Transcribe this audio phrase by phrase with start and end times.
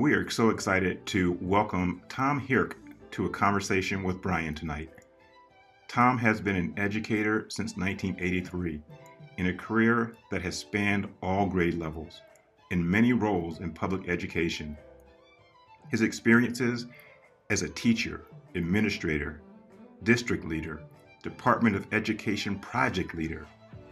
[0.00, 2.78] We are so excited to welcome Tom Hierck
[3.10, 4.88] to a conversation with Brian tonight.
[5.88, 8.80] Tom has been an educator since 1983
[9.36, 12.22] in a career that has spanned all grade levels
[12.70, 14.74] in many roles in public education.
[15.90, 16.86] His experiences
[17.50, 18.22] as a teacher,
[18.54, 19.42] administrator,
[20.02, 20.80] district leader,
[21.22, 23.46] Department of Education project leader,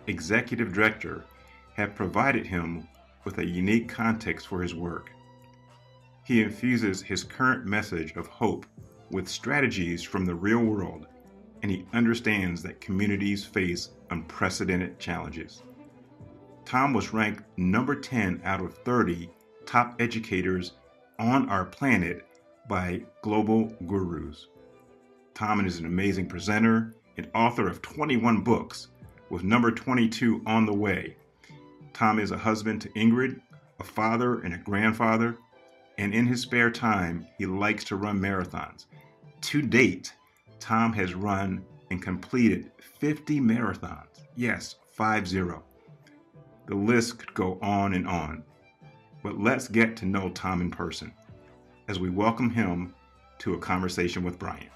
[0.07, 1.27] executive director
[1.75, 2.89] have provided him
[3.25, 5.11] with a unique context for his work.
[6.29, 8.67] He infuses his current message of hope
[9.11, 11.07] with strategies from the real world,
[11.63, 15.63] and he understands that communities face unprecedented challenges.
[16.67, 19.31] Tom was ranked number 10 out of 30
[19.65, 20.73] top educators
[21.19, 22.27] on our planet
[22.69, 24.49] by Global Gurus.
[25.33, 28.89] Tom is an amazing presenter and author of 21 books,
[29.31, 31.17] with number 22 on the way.
[31.95, 33.41] Tom is a husband to Ingrid,
[33.81, 35.39] a father and a grandfather,
[35.99, 38.87] and in his spare time, he likes to run marathons.
[39.43, 40.13] To date,
[40.61, 44.23] Tom has run and completed 50 marathons.
[44.37, 45.63] Yes, 5 0.
[46.67, 48.45] The list could go on and on.
[49.23, 51.13] But let's get to know Tom in person
[51.89, 52.95] as we welcome him
[53.39, 54.69] to a conversation with Brian.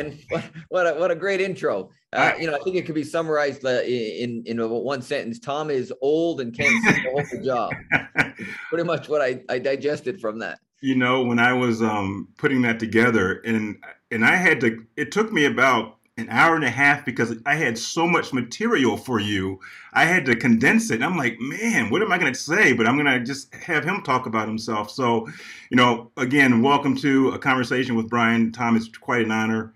[0.00, 0.18] Brian,
[0.68, 1.90] what a, what a great intro.
[2.12, 5.38] Uh, you know, I think it could be summarized uh, in in one sentence.
[5.38, 7.72] Tom is old and can't hold the job.
[8.68, 10.58] Pretty much what I, I digested from that.
[10.80, 13.76] You know, when I was um, putting that together, and
[14.10, 17.54] and I had to, it took me about an hour and a half because I
[17.54, 19.60] had so much material for you.
[19.92, 21.02] I had to condense it.
[21.02, 22.72] I'm like, man, what am I going to say?
[22.72, 24.90] But I'm going to just have him talk about himself.
[24.90, 25.28] So,
[25.70, 28.52] you know, again, welcome to a conversation with Brian.
[28.52, 29.72] Tom, it's quite an honor.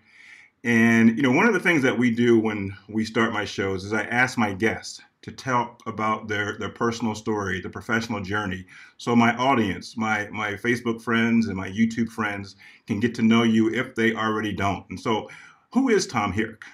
[0.65, 3.85] And, you know, one of the things that we do when we start my shows
[3.85, 8.67] is I ask my guests to tell about their, their personal story, the professional journey.
[8.97, 13.43] So my audience, my, my Facebook friends and my YouTube friends can get to know
[13.43, 14.85] you if they already don't.
[14.89, 15.29] And so
[15.73, 16.65] who is Tom Hierck?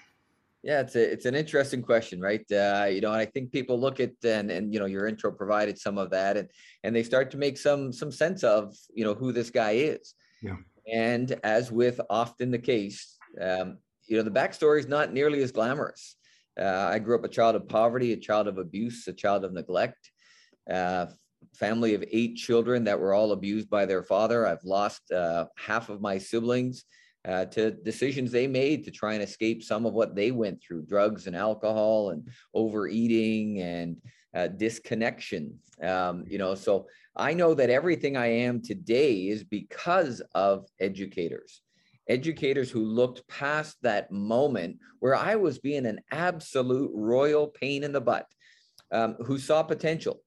[0.62, 2.45] Yeah, it's a, it's an interesting question, right?
[2.53, 5.78] Uh, you know, I think people look at and and you know your intro provided
[5.78, 6.51] some of that, and
[6.84, 10.15] and they start to make some some sense of you know who this guy is.
[10.43, 10.57] Yeah.
[10.93, 15.53] And as with often the case, um, you know, the backstory is not nearly as
[15.53, 16.17] glamorous.
[16.61, 19.53] Uh, I grew up a child of poverty, a child of abuse, a child of
[19.53, 20.11] neglect.
[20.71, 21.07] Uh,
[21.55, 24.47] family of eight children that were all abused by their father.
[24.47, 26.85] I've lost uh, half of my siblings
[27.27, 30.87] uh, to decisions they made to try and escape some of what they went through
[30.87, 33.97] drugs and alcohol and overeating and
[34.35, 35.59] uh, disconnection.
[35.83, 36.87] Um, you know, so
[37.17, 41.63] I know that everything I am today is because of educators.
[42.10, 47.93] Educators who looked past that moment where I was being an absolute royal pain in
[47.93, 48.26] the butt,
[48.91, 50.21] um, who saw potential,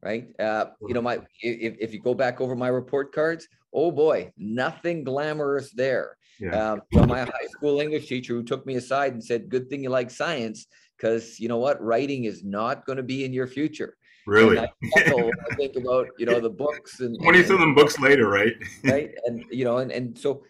[0.00, 0.28] right?
[0.38, 4.30] Uh, you know, my if, if you go back over my report cards, oh boy,
[4.38, 6.16] nothing glamorous there.
[6.38, 6.72] Yeah.
[6.72, 9.90] Um, my high school English teacher who took me aside and said, "Good thing you
[9.90, 10.66] like science,
[10.96, 14.58] because you know what, writing is not going to be in your future." Really?
[14.58, 14.64] I,
[14.96, 18.54] I, think about you know the books and twenty something books later, right?
[18.84, 20.42] right, and you know, and and so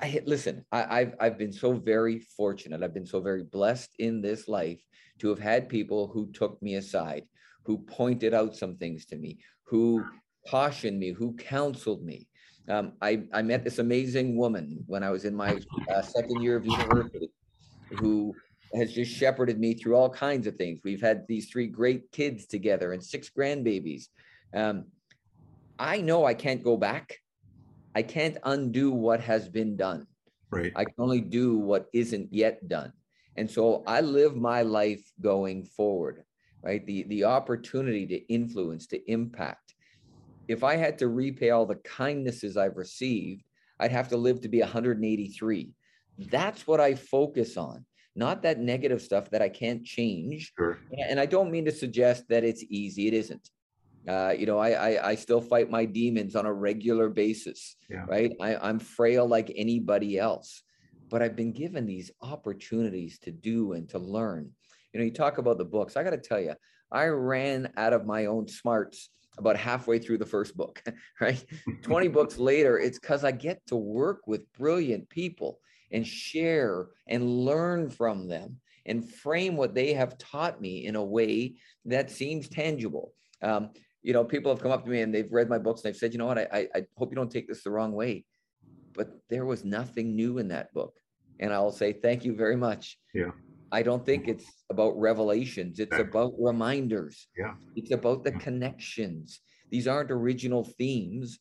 [0.00, 0.64] I listen.
[0.72, 2.82] I, I've I've been so very fortunate.
[2.82, 4.80] I've been so very blessed in this life
[5.18, 7.24] to have had people who took me aside,
[7.66, 10.04] who pointed out some things to me, who
[10.48, 12.26] cautioned me, who counseled me.
[12.68, 15.58] Um, I, I met this amazing woman when I was in my
[15.92, 17.30] uh, second year of university
[17.90, 18.34] who
[18.74, 20.80] has just shepherded me through all kinds of things.
[20.84, 24.04] We've had these three great kids together and six grandbabies.
[24.54, 24.86] Um,
[25.78, 27.18] I know I can't go back.
[27.94, 30.06] I can't undo what has been done.
[30.50, 30.72] Right.
[30.76, 32.92] I can only do what isn't yet done.
[33.36, 36.24] And so I live my life going forward,
[36.62, 36.84] right?
[36.84, 39.74] The the opportunity to influence, to impact,
[40.48, 43.44] if I had to repay all the kindnesses I've received,
[43.78, 45.72] I'd have to live to be 183.
[46.18, 47.86] That's what I focus on,
[48.16, 50.52] not that negative stuff that I can't change.
[50.58, 50.78] Sure.
[51.08, 53.06] And I don't mean to suggest that it's easy.
[53.06, 53.48] It isn't.
[54.08, 58.04] Uh, you know, I, I, I still fight my demons on a regular basis, yeah.
[58.08, 58.32] right?
[58.40, 60.62] I, I'm frail like anybody else,
[61.08, 64.50] but I've been given these opportunities to do and to learn.
[64.92, 65.96] You know, you talk about the books.
[65.96, 66.54] I got to tell you,
[66.90, 70.82] I ran out of my own smarts about halfway through the first book,
[71.20, 71.44] right?
[71.82, 75.60] 20 books later, it's because I get to work with brilliant people
[75.92, 81.04] and share and learn from them and frame what they have taught me in a
[81.04, 81.54] way
[81.84, 83.12] that seems tangible.
[83.42, 83.70] Um,
[84.02, 85.98] you know, people have come up to me and they've read my books and they've
[85.98, 88.24] said, you know what, I, I hope you don't take this the wrong way.
[88.94, 90.94] But there was nothing new in that book.
[91.38, 92.98] And I'll say, thank you very much.
[93.14, 93.30] Yeah.
[93.72, 95.78] I don't think it's about revelations.
[95.78, 97.28] It's about reminders.
[97.38, 97.54] Yeah.
[97.76, 99.40] It's about the connections.
[99.70, 101.38] These aren't original themes.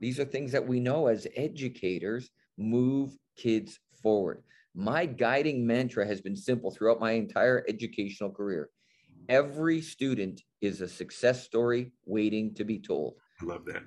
[0.00, 4.42] These are things that we know as educators move kids forward.
[4.74, 8.70] My guiding mantra has been simple throughout my entire educational career.
[9.28, 13.14] Every student is a success story waiting to be told.
[13.40, 13.82] I love that.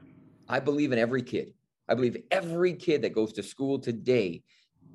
[0.48, 1.54] I believe in every kid.
[1.88, 4.44] I believe every kid that goes to school today,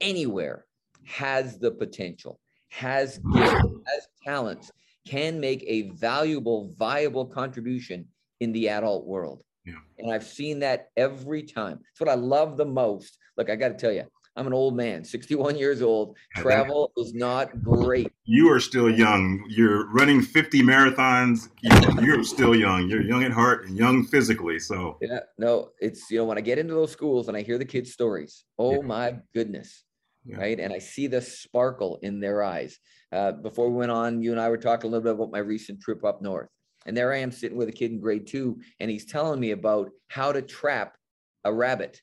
[0.01, 0.65] anywhere,
[1.05, 4.71] has the potential, has gifts, has talents,
[5.07, 8.07] can make a valuable, viable contribution
[8.41, 9.43] in the adult world.
[9.65, 9.75] Yeah.
[9.99, 11.81] And I've seen that every time.
[11.91, 13.19] It's what I love the most.
[13.37, 14.05] Look, I got to tell you,
[14.39, 16.17] I'm an old man, 61 years old.
[16.37, 18.13] Travel is not great.
[18.25, 19.45] You are still young.
[19.49, 21.49] You're running 50 marathons.
[21.61, 22.89] You're still young.
[22.89, 24.61] You're young at heart and young physically.
[24.61, 27.59] So, yeah, no, it's, you know, when I get into those schools and I hear
[27.59, 28.81] the kids' stories, oh Yeah.
[28.83, 29.83] my goodness.
[30.25, 30.37] Yeah.
[30.37, 30.61] Right.
[30.61, 32.79] And I see the sparkle in their eyes.
[33.11, 35.39] Uh, before we went on, you and I were talking a little bit about my
[35.39, 36.49] recent trip up north.
[36.87, 39.51] And there I am sitting with a kid in grade two, and he's telling me
[39.51, 40.97] about how to trap
[41.45, 42.01] a rabbit.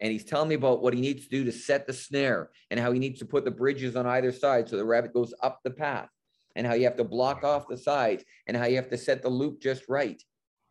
[0.00, 2.80] And he's telling me about what he needs to do to set the snare and
[2.80, 5.60] how he needs to put the bridges on either side so the rabbit goes up
[5.62, 6.08] the path
[6.56, 9.22] and how you have to block off the sides and how you have to set
[9.22, 10.22] the loop just right.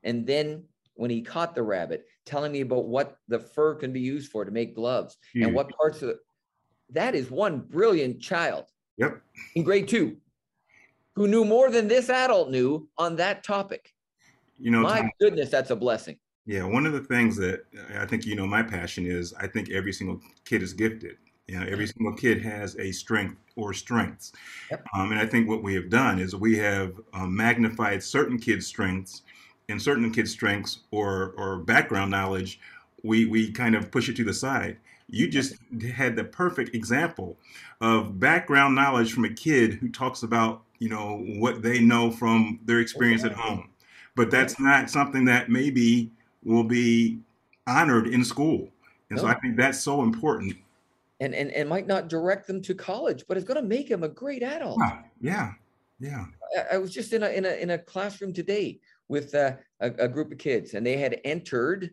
[0.03, 0.63] And then
[0.95, 4.45] when he caught the rabbit, telling me about what the fur can be used for
[4.45, 5.43] to make gloves Huge.
[5.43, 5.55] and hmm.
[5.55, 6.19] what parts of the,
[6.91, 8.65] that is one brilliant child
[8.97, 9.21] Yep.
[9.55, 10.17] in grade two
[11.15, 13.93] who knew more than this adult knew on that topic.
[14.57, 16.17] You know, My Tom, goodness, that's a blessing.
[16.49, 17.63] Yeah, one of the things that
[17.95, 21.17] I think you know my passion is I think every single kid is gifted.
[21.47, 24.31] You know, every single kid has a strength or strengths.
[24.71, 24.83] Yep.
[24.95, 28.65] Um, and I think what we have done is we have um, magnified certain kids'
[28.65, 29.21] strengths
[29.69, 32.59] and certain kids' strengths or, or background knowledge,
[33.03, 34.77] we, we kind of push it to the side.
[35.07, 35.55] You just
[35.95, 37.37] had the perfect example
[37.79, 42.59] of background knowledge from a kid who talks about, you know, what they know from
[42.65, 43.69] their experience at home.
[44.15, 46.11] But that's not something that maybe
[46.43, 47.19] will be
[47.67, 48.69] honored in school.
[49.09, 50.55] And so I think that's so important.
[51.19, 54.03] And, and, and might not direct them to college, but it's going to make them
[54.03, 54.77] a great adult.
[54.79, 55.51] Yeah, yeah,
[55.99, 56.25] yeah.
[56.57, 59.51] I- I was just in a in a in a classroom today with uh,
[59.81, 61.91] a, a group of kids, and they had entered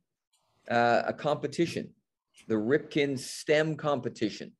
[0.70, 1.90] uh, a competition,
[2.48, 4.52] the Ripken STEM competition,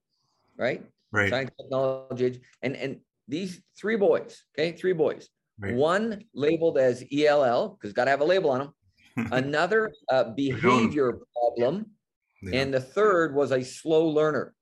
[0.58, 0.84] right?
[1.12, 5.28] Right, Science, technology, and and these three boys, okay, three boys.
[5.58, 5.74] right.
[5.74, 8.74] One labeled as ELL because got to have a label on them.
[9.32, 11.86] Another uh, behavior problem,
[12.42, 12.60] Yeah.
[12.60, 14.54] and the third was a slow learner.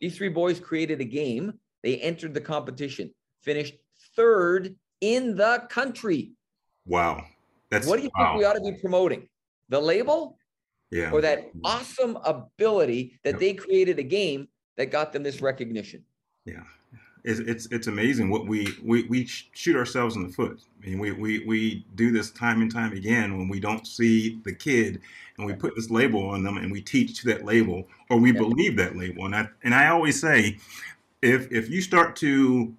[0.00, 1.54] These three boys created a game.
[1.82, 3.12] They entered the competition,
[3.42, 3.74] finished
[4.14, 6.32] third in the country.
[6.86, 7.24] wow.
[7.70, 8.28] That's What do you wow.
[8.30, 9.28] think we ought to be promoting?
[9.68, 10.38] The label
[10.90, 11.10] Yeah.
[11.12, 13.40] or that awesome ability that Yep.
[13.40, 16.02] they created a game that got them this recognition?
[16.46, 16.64] Yeah,
[17.24, 20.60] it's it's, it's amazing what we, we we shoot ourselves in the foot.
[20.82, 24.40] I mean, we, we we do this time and time again when we don't see
[24.44, 25.00] the kid
[25.36, 28.32] and we put this label on them and we teach to that label or we
[28.32, 28.38] Yeah.
[28.38, 29.24] believe that label.
[29.26, 30.58] And I and I always say,
[31.22, 32.74] if if you start to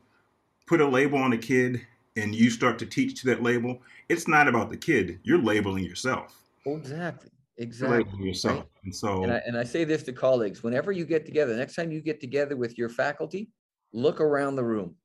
[0.67, 1.81] put a label on a kid
[2.15, 5.19] and you start to teach to that label, it's not about the kid.
[5.23, 6.41] You're labeling yourself.
[6.65, 7.29] Exactly.
[7.57, 7.97] Exactly.
[7.99, 8.65] labeling yourself.
[8.83, 11.75] And so And I, and I say this to colleagues whenever you get together, next
[11.75, 13.49] time you get together with your faculty,
[13.91, 14.95] look around the room.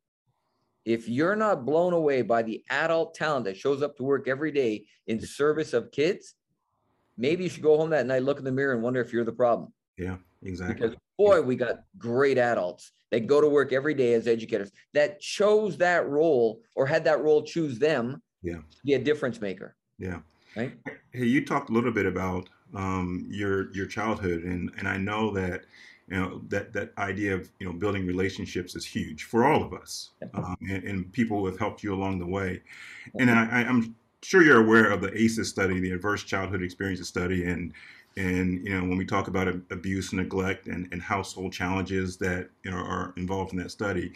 [0.85, 4.53] If you're not blown away by the adult talent that shows up to work every
[4.53, 6.35] day in service of kids,
[7.17, 9.25] maybe you should go home that night, look in the mirror, and wonder if you're
[9.25, 9.73] the problem.
[9.97, 10.75] yeah, exactly.
[10.75, 15.21] Because boy, we got great adults that go to work every day as educators that
[15.21, 18.57] chose that role or had that role choose them Yeah.
[18.57, 19.77] to be a difference maker.
[19.99, 20.21] Yeah.
[20.57, 20.73] Right.
[21.13, 25.31] Hey, you talked a little bit about um, your your childhood, and and I know
[25.33, 25.65] that
[26.09, 29.73] you know that that idea of you know building relationships is huge for all of
[29.73, 32.63] us, um, and, and people who have helped you along the way.
[33.19, 37.09] And I, I- I'm sure you're aware of the ACEs study, the Adverse Childhood Experiences
[37.09, 37.73] Study, and
[38.17, 42.51] and you know when we talk about ab- abuse, neglect, and, and household challenges that
[42.65, 44.13] you know are involved in that study.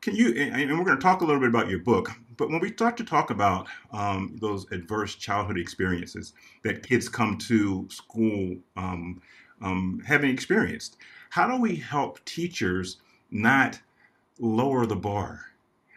[0.00, 2.50] Can you, and and we're going to talk a little bit about your book, but
[2.50, 7.88] when we start to talk about um, those adverse childhood experiences that kids come to
[7.90, 9.20] school um,
[9.60, 10.98] um, having experienced,
[11.30, 12.98] how do we help teachers
[13.30, 13.78] not
[14.38, 15.44] lower the bar?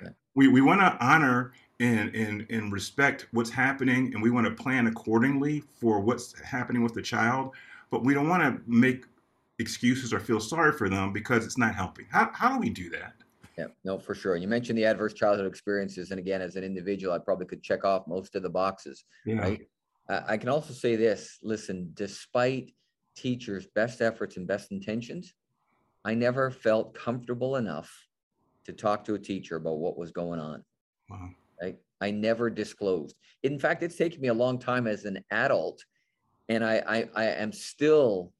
[0.01, 0.09] Yeah.
[0.35, 4.63] We, we want to honor and, and, and respect what's happening, and we want to
[4.63, 7.55] plan accordingly for what's happening with the child,
[7.89, 9.05] but we don't want to make
[9.59, 12.05] excuses or feel sorry for them because it's not helping.
[12.09, 13.13] How, how do we do that?
[13.57, 14.35] Yeah, no, for sure.
[14.35, 16.11] You mentioned the adverse childhood experiences.
[16.11, 19.03] And again, as an individual, I probably could check off most of the boxes.
[19.25, 19.35] Yeah.
[19.35, 19.61] Right.
[20.09, 22.73] I I can also say this listen, despite
[23.15, 25.33] teachers' best efforts and best intentions,
[26.03, 27.91] I never felt comfortable enough
[28.65, 30.63] to talk to a teacher about what was going on.
[31.09, 31.29] Wow.
[31.61, 31.77] Right?
[31.99, 33.15] I never disclosed.
[33.43, 35.83] In fact, it's taken me a long time as an adult,
[36.49, 38.33] and I, I, I am still,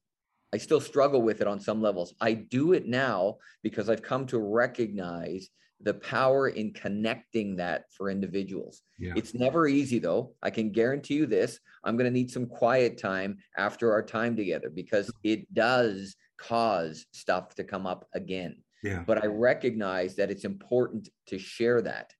[0.52, 2.14] I still struggle with it on some levels.
[2.20, 5.48] I do it now because I've come to recognize
[5.82, 8.82] the power in connecting that for individuals.
[8.98, 9.14] Yeah.
[9.16, 10.34] It's never easy though.
[10.42, 11.58] I can guarantee you this.
[11.84, 17.06] I'm going to need some quiet time after our time together because it does cause
[17.12, 18.56] stuff to come up again.
[18.82, 19.04] Yeah.
[19.06, 22.12] But I recognize that it's important to share that.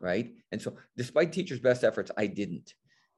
[0.00, 0.32] Right.
[0.52, 2.74] And so, despite teachers' best efforts, I didn't.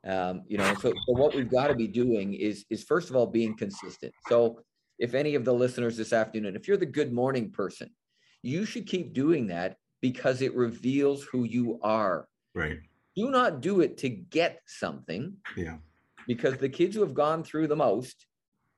[0.07, 3.17] Um, you know, so, so what we've got to be doing is is first of
[3.17, 4.13] all being consistent.
[4.29, 4.61] So
[4.99, 7.91] if any of the listeners this afternoon, if you're the good morning person,
[8.43, 12.27] you should keep doing that because it reveals who you are.
[12.55, 12.79] Right.
[13.15, 15.35] Do not do it to get something.
[15.57, 15.77] Yeah.
[16.27, 18.27] Because the kids who have gone through the most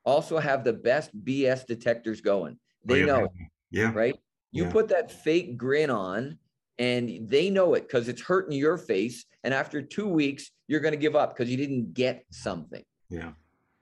[0.05, 2.59] also have the best BS detectors going.
[2.85, 3.07] They oh, yeah.
[3.07, 3.29] know.
[3.71, 3.93] Yeah.
[3.93, 4.17] Right.
[4.53, 4.73] You yeah.
[4.73, 6.39] put that fake grin on
[6.79, 9.25] and they know it because it's hurting your face.
[9.45, 12.85] And after two weeks, you're going to give up because you didn't get something.
[13.11, 13.33] Yeah.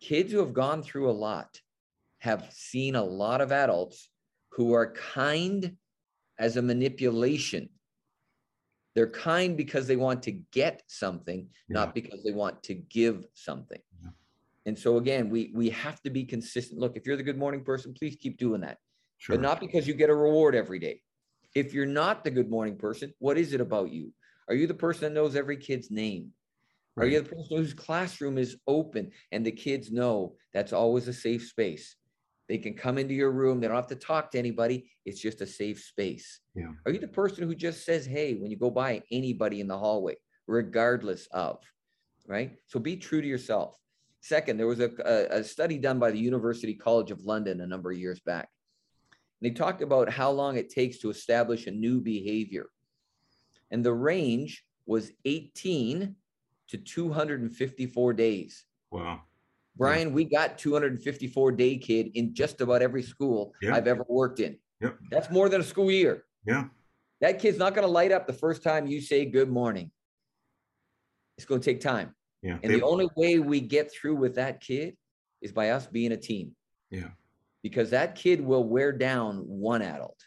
[0.01, 1.61] Kids who have gone through a lot
[2.21, 4.09] have seen a lot of adults
[4.51, 5.77] who are kind
[6.39, 7.69] as a manipulation.
[8.95, 11.75] They're kind because they want to get something, yeah.
[11.75, 13.81] not because they want to give something.
[14.03, 14.11] Yeah.
[14.65, 16.81] And so again, we we have to be consistent.
[16.81, 18.79] Look, if you're the good morning person, please keep doing that.
[19.19, 19.37] Sure.
[19.37, 21.03] But not because you get a reward every day.
[21.55, 24.13] If you're not the good morning person, what is it about you?
[24.49, 26.33] Are you the person that knows every kid's name?
[26.95, 27.05] Right.
[27.05, 31.13] Are you the person whose classroom is open and the kids know that's always a
[31.13, 31.97] safe space?
[32.49, 33.61] They can come into your room.
[33.61, 34.91] They don't have to talk to anybody.
[35.05, 36.41] It's just a safe space.
[36.55, 36.73] Yeah.
[36.85, 39.79] Are you the person who just says, hey, when you go by anybody in the
[39.79, 41.59] hallway, regardless of,
[42.29, 42.57] right?
[42.67, 43.77] So be true to yourself.
[44.21, 47.67] Second, there was a, a, a study done by the University College of London a
[47.67, 48.49] number of years back.
[49.41, 52.67] And they talked about how long it takes to establish a new behavior.
[53.71, 56.15] And the range was 18
[56.69, 58.65] to 254 days.
[58.91, 59.23] Wow.
[59.77, 63.75] Brian, we got 254 day kid in just about every school yeah.
[63.75, 64.57] I've ever worked in.
[64.81, 64.99] Yep.
[65.11, 66.25] That's more than a school year.
[66.47, 66.65] Yeah.
[67.21, 69.91] That kid's not going to light up the first time you say good morning.
[71.37, 72.15] It's going to take time.
[72.43, 72.59] Yeah.
[72.63, 74.97] And they, the only way we get through with that kid
[75.43, 76.53] is by us being a team.
[76.91, 77.11] Yeah.
[77.63, 80.19] Because that kid will wear down one adult.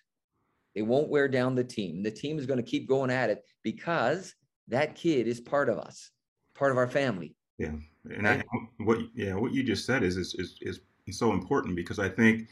[0.76, 2.04] It won't wear down the team.
[2.04, 4.36] The team is going to keep going at it because
[4.68, 6.12] that kid is part of us,
[6.54, 7.36] part of our family.
[7.58, 7.74] Yeah.
[8.16, 8.44] And I,
[8.78, 10.80] what, yeah, what you just said is, is, is, is
[11.12, 12.48] so important because I think,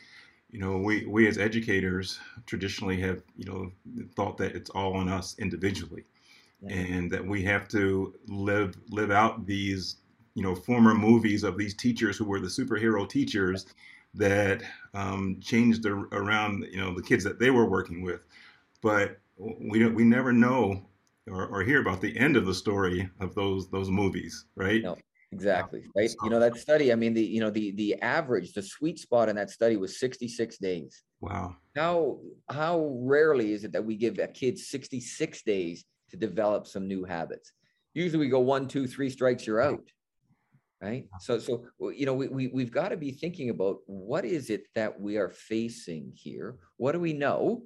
[0.52, 3.72] you know, we, we as educators traditionally have, you know,
[4.16, 6.04] thought that it's all on us individually
[6.62, 6.76] yeah.
[6.76, 9.98] and that we have to live, live out these,
[10.36, 13.66] you know, former movies of these teachers who were the superhero teachers
[14.14, 18.22] that um, changed the, around, you know, the kids that they were working with.
[18.82, 20.86] But we don't, we never know
[21.30, 24.82] or, or hear about the end of the story of those, those movies, right?
[24.82, 24.98] No.
[25.32, 25.84] Exactly.
[25.96, 26.14] Right.
[26.24, 29.30] You know, that study, I mean, the, you know, the, the average, the sweet spot
[29.30, 31.04] in that study was 66 days.
[31.20, 31.58] Wow.
[31.76, 32.20] How,
[32.50, 37.04] how rarely is it that we give a kid 66 days to develop some new
[37.04, 37.52] habits?
[37.94, 39.84] Usually we go one, two, three strikes, you're out.
[40.82, 41.08] Right.
[41.20, 44.68] So, so, you know, we, we, we've got to be thinking about what is it
[44.76, 46.56] that we are facing here?
[46.78, 47.64] What do we know?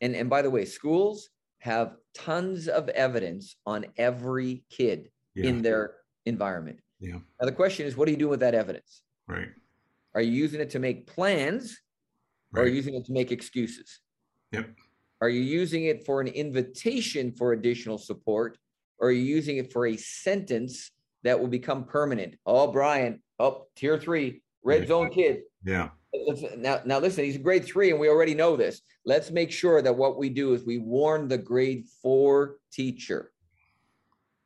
[0.00, 1.30] And, and by the way, schools
[1.60, 5.48] have tons of evidence on every kid yeah.
[5.48, 5.94] in their
[6.26, 6.78] environment.
[7.00, 7.18] Yeah.
[7.40, 9.02] Now the question is, what are you doing with that evidence?
[9.26, 9.48] Right.
[10.14, 11.80] Are you using it to make plans,
[12.54, 14.00] or are you using it to make excuses?
[14.52, 14.70] Yep.
[15.20, 18.58] Are you using it for an invitation for additional support,
[18.98, 20.90] or are you using it for a sentence
[21.22, 22.36] that will become permanent?
[22.46, 24.88] Oh, Brian, oh, tier three, red Yeah.
[24.88, 25.42] zone kid.
[25.64, 25.90] Yeah.
[26.56, 28.80] Now, now listen, he's a grade three, and we already know this.
[29.04, 33.32] Let's make sure that what we do is we warn the grade four teacher.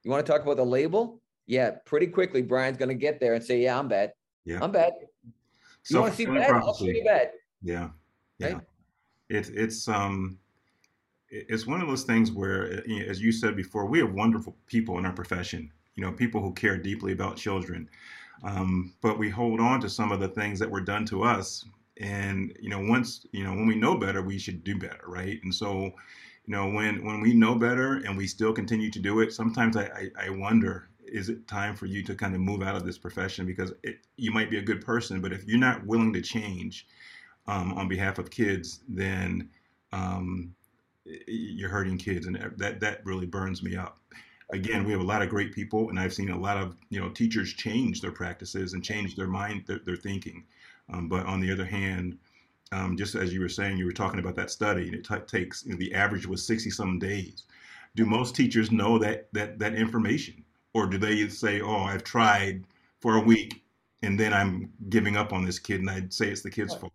[0.03, 1.21] You want to talk about the label?
[1.47, 4.13] Yeah, pretty quickly, Brian's going to get there and say, "Yeah, I'm bad.
[4.45, 4.59] Yeah.
[4.63, 4.93] I'm bad.
[5.89, 6.51] You want to see bad?
[6.51, 6.93] I'll prophecy.
[6.97, 7.31] you bad."
[7.63, 7.89] Yeah.
[8.39, 8.53] Yeah.
[8.53, 8.63] Right?
[9.29, 10.39] It's it's um
[11.29, 14.13] it's one of those things where uh, you know, as you said before, we have
[14.13, 17.89] wonderful people in our profession, you know, people who care deeply about children.
[18.43, 21.65] Um, but we hold on to some of the things that were done to us.
[22.01, 25.39] And, you know, once, you know, when we know better, we should do better, right?
[25.43, 25.93] And so,
[26.47, 29.77] you know, when when we know better and we still continue to do it, sometimes
[29.77, 32.85] I, I, I wonder, is it time for you to kind of move out of
[32.85, 33.47] this profession?
[33.47, 36.87] Because it, you might be a good person, but if you're not willing to change
[37.47, 39.49] um, on behalf of kids, then
[39.93, 40.55] um,
[41.27, 43.99] you're hurting kids, and that that really burns me up.
[44.53, 47.01] Again, we have a lot of great people, and I've seen a lot of you
[47.01, 50.45] know teachers change their practices and change their mind, their, their thinking.
[50.93, 52.19] Um, but on the other hand,
[52.73, 55.15] um, just as you were saying, you were talking about that study, and it t-
[55.27, 57.45] takes you know, the average was 60 some days.
[57.97, 62.65] Do most teachers know that that that information, or do they say, "Oh, I've tried
[63.01, 63.63] for a week,
[64.03, 66.93] and then I'm giving up on this kid," and I'd say it's the kid's fault?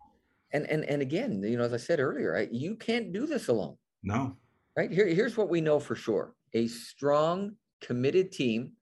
[0.52, 3.48] And and and again, you know, as I said earlier, right, you can't do this
[3.48, 3.76] alone.
[4.02, 4.36] No.
[4.76, 8.72] Right here, here's what we know for sure: a strong, committed team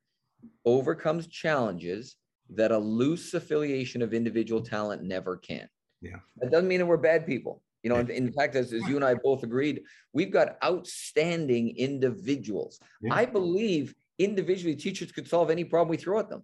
[0.64, 2.16] overcomes challenges
[2.50, 5.68] that a loose affiliation of individual talent never can.
[6.02, 6.16] Yeah.
[6.36, 7.62] That doesn't mean that we're bad people.
[7.82, 9.82] You know, in, fact, as, as you and I both agreed,
[10.14, 12.80] we've got outstanding individuals.
[13.02, 13.14] Yeah.
[13.14, 16.42] I believe individually teachers could solve any problem we throw at them.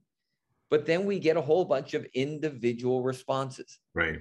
[0.71, 4.21] But then we get a whole bunch of individual responses, Right.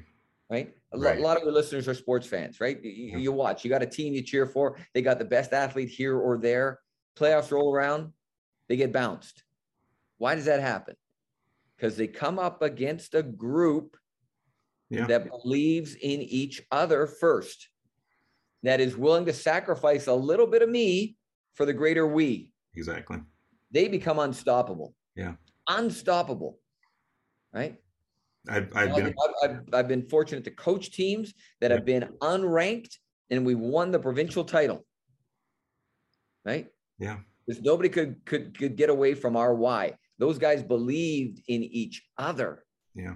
[0.50, 0.76] right?
[0.94, 1.20] A, Right.
[1.20, 2.84] lot of your listeners are sports fans, right?
[2.84, 5.90] You, you watch, you got a team you cheer for, they got the best athlete
[5.90, 6.80] here or there.
[7.16, 8.14] Playoffs roll around,
[8.68, 9.44] they get bounced.
[10.18, 10.96] Why does that happen?
[11.76, 13.96] Because they come up against a group
[14.90, 15.06] Yeah.
[15.06, 17.70] that believes in each other first,
[18.64, 21.16] that is willing to sacrifice a little bit of me
[21.54, 22.52] for the greater we.
[22.76, 23.20] Exactly.
[23.72, 24.94] They become unstoppable.
[25.16, 25.34] Yeah.
[25.68, 26.60] Unstoppable.
[27.54, 27.78] Right.
[28.48, 29.16] I've, I've I've, been.
[29.44, 31.78] I've, I've been fortunate to coach teams that Yeah.
[31.78, 32.96] have been unranked
[33.30, 34.86] and we won the provincial title.
[36.46, 36.68] Right.
[36.98, 37.18] Yeah.
[37.46, 39.96] Because nobody could, could, could get away from our why.
[40.18, 42.64] Those guys believed in each other.
[42.96, 43.16] Yeah.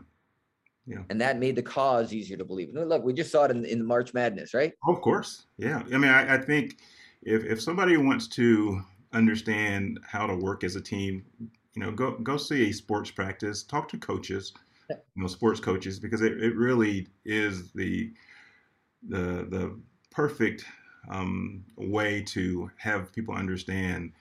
[0.86, 1.04] Yeah.
[1.10, 2.70] And that made the cause easier to believe.
[2.76, 4.74] And look, we just saw it in, in March Madness, right?
[4.88, 5.46] Of course.
[5.58, 5.82] Yeah.
[5.94, 6.78] I mean, I, I think
[7.22, 8.82] if, if somebody wants to
[9.14, 13.64] understand how to work as a team, you know, go go see a sports practice,
[13.64, 14.54] talk to coaches,
[14.90, 18.12] you know, sports coaches, because it, it really is the
[19.08, 19.80] the the
[20.12, 20.66] perfect
[21.10, 24.12] um, way to have people understand.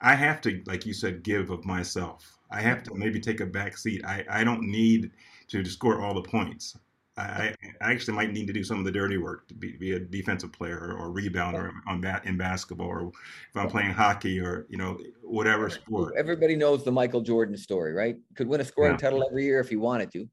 [0.00, 2.38] I have to, like you said, give of myself.
[2.50, 4.04] I have to maybe take a back seat.
[4.04, 5.10] I, I don't need
[5.48, 6.76] to score all the points.
[7.16, 9.92] I, I actually might need to do some of the dirty work to be, be
[9.92, 14.66] a defensive player or rebounder on that in basketball, or if I'm playing hockey or
[14.70, 16.14] you know whatever sport.
[16.16, 18.16] Everybody knows the Michael Jordan story, right?
[18.34, 18.96] Could win a scoring Yeah.
[18.98, 20.26] title every year if he wanted to.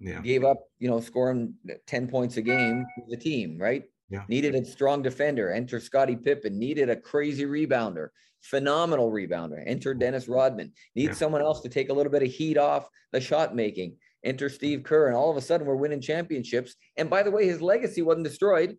[0.00, 1.54] Yeah, Gave up, you know, scoring
[1.86, 3.84] 10 points a game to the team, right?
[4.10, 4.24] Yeah.
[4.28, 5.50] Needed a strong defender.
[5.50, 6.58] Enter Scottie Pippen.
[6.58, 8.08] Needed a crazy rebounder.
[8.42, 9.62] Phenomenal rebounder.
[9.66, 10.72] Enter Dennis Rodman.
[10.94, 11.12] Need Yeah.
[11.14, 13.96] someone else to take a little bit of heat off the shot making.
[14.26, 15.06] Enter Steve Kerr.
[15.06, 16.74] And all of a sudden we're winning championships.
[16.96, 18.76] And by the way, his legacy wasn't destroyed,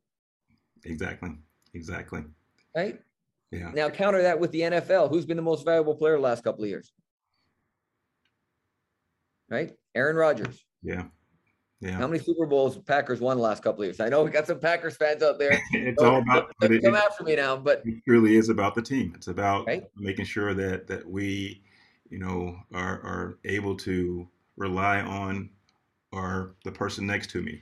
[0.83, 1.31] exactly,
[1.73, 2.23] exactly.
[2.75, 2.99] right?
[3.49, 5.09] Yeah, Now counter that with the NFL.
[5.09, 6.91] Who's been the most valuable player the last couple of years?
[9.49, 9.71] Right?
[9.95, 10.65] Aaron Rodgers.
[10.83, 11.05] yeah,
[11.79, 11.91] yeah.
[11.91, 14.01] How many Super Bowls Packers won the last couple of years?
[14.01, 15.57] I know we got some Packers fans out there.
[15.71, 16.51] It's all about.
[16.59, 19.13] but Don't it- come it- after me now, but it truly is about the team.
[19.15, 19.83] It's about Right.
[19.95, 21.63] making sure that that we,
[22.09, 24.27] you know, are are able to
[24.57, 25.49] rely on
[26.13, 27.61] our the person next to me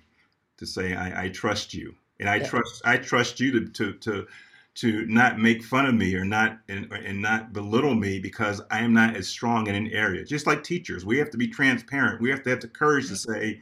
[0.57, 2.47] to say I, I trust you and I Yeah.
[2.47, 4.27] trust I trust you to to to
[4.75, 8.79] to not make fun of me or not and, and not belittle me because I
[8.79, 10.25] am not as strong in an area.
[10.25, 12.21] Just like teachers, we have to be transparent.
[12.21, 13.61] We have to have the courage to say,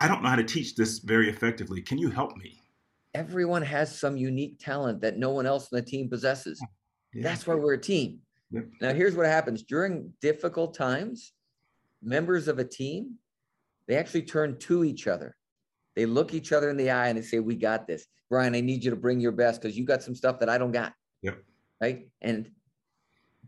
[0.00, 1.80] I don't know how to teach this very effectively.
[1.82, 2.56] Can you help me?
[3.12, 6.62] everyone has some unique talent that no one else in the team possesses.
[7.12, 7.24] Yeah.
[7.24, 8.20] That's why we're a team.
[8.52, 8.64] Yep.
[8.80, 11.32] Now, here's what happens during difficult times
[12.02, 13.16] members of a team,
[13.86, 15.36] they actually turn to each other.
[15.96, 18.06] They look each other in the eye and they say, We got this.
[18.28, 20.56] Brian, I need you to bring your best because you got some stuff that I
[20.56, 20.92] don't got.
[21.22, 21.42] Yep.
[21.80, 22.08] Right.
[22.20, 22.50] And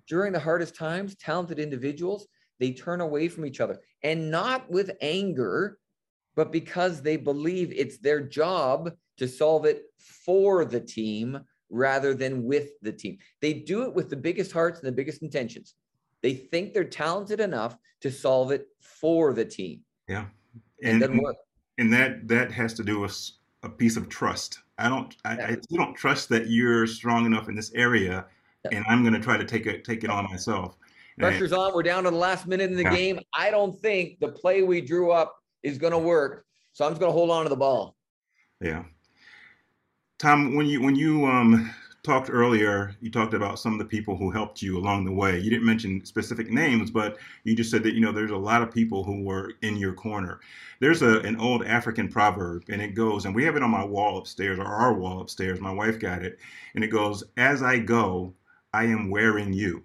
[0.09, 2.27] during the hardest times, talented individuals,
[2.59, 5.79] they turn away from each other and not with anger,
[6.35, 9.83] but because they believe it's their job to solve it
[10.25, 11.39] for the team
[11.71, 13.19] rather than with the team.
[13.41, 15.75] They do it with the biggest hearts and the biggest intentions.
[16.23, 19.81] They think they're talented enough to solve it for the team.
[20.09, 20.27] Yeah.
[20.83, 21.25] And, doesn't
[21.79, 23.31] and that that has to do with
[23.63, 24.61] a piece of trust.
[24.79, 25.57] I don't I, I Yeah.
[25.63, 28.27] still don't trust that you're strong enough in this area
[28.65, 28.79] Yeah.
[28.79, 30.77] and I'm gonna try to take it take it on myself.
[31.17, 31.75] And I- Pressure's on.
[31.75, 32.97] We're down to the last minute in the Yeah.
[32.97, 33.21] game.
[33.35, 36.47] I don't think the play we drew up is going to work.
[36.73, 37.97] So I'm just going to hold on to the ball.
[38.61, 38.85] Yeah.
[40.19, 44.17] Tom, when you when you um talked earlier, you talked about some of the people
[44.17, 45.39] who helped you along the way.
[45.39, 48.61] You didn't mention specific names, but you just said that you know there's a lot
[48.61, 50.41] of people who were in your corner.
[50.81, 53.85] There's a an old African proverb, and it goes, and we have it on my
[53.85, 55.61] wall upstairs, or our wall upstairs.
[55.61, 56.41] My wife got it,
[56.75, 58.35] and it goes, "As I go,
[58.75, 59.85] I am wearing you."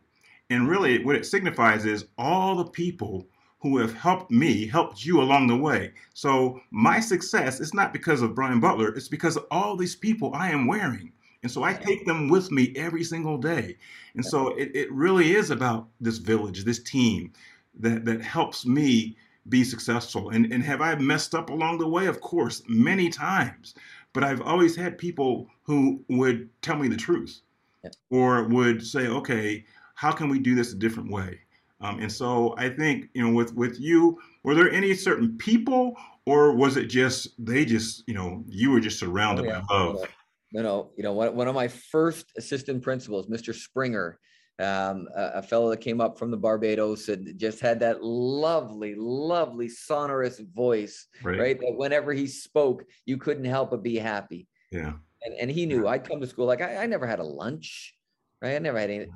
[0.49, 3.27] And really, what it signifies is all the people
[3.59, 5.91] who have helped me helped you along the way.
[6.13, 10.31] So my success is not because of Brian Butler, it's because of all these people
[10.33, 11.11] I am wearing.
[11.47, 13.77] And so I take them with me every single day.
[14.15, 17.31] And so it, it really is about this village, this team
[17.79, 19.15] that, that helps me
[19.47, 20.31] be successful.
[20.31, 22.07] And, and have I messed up along the way?
[22.07, 23.75] Of course, many times.
[24.11, 27.39] But I've always had people who would tell me the truth
[27.81, 27.91] yeah.
[28.09, 29.63] or would say, okay,
[29.95, 31.39] how can we do this a different way?
[31.79, 35.95] Um, and so I think, you know, with, with you, were there any certain people
[36.25, 39.61] or was it just, they just, you know, you were just surrounded oh, yeah.
[39.69, 40.09] by love?
[40.53, 43.53] No, no, you know, one, one of my first assistant principals, Mr.
[43.53, 44.19] Springer,
[44.59, 48.95] um, a, a, fellow that came up from the Barbados and just had that lovely,
[48.97, 51.39] lovely sonorous voice, right?
[51.39, 51.59] right?
[51.59, 54.47] That whenever he spoke, you couldn't help but be happy.
[54.71, 54.93] Yeah.
[55.23, 57.93] And, and he knew I'd come to school like I, I never had a lunch,
[58.41, 58.55] right?
[58.55, 59.07] I never had any.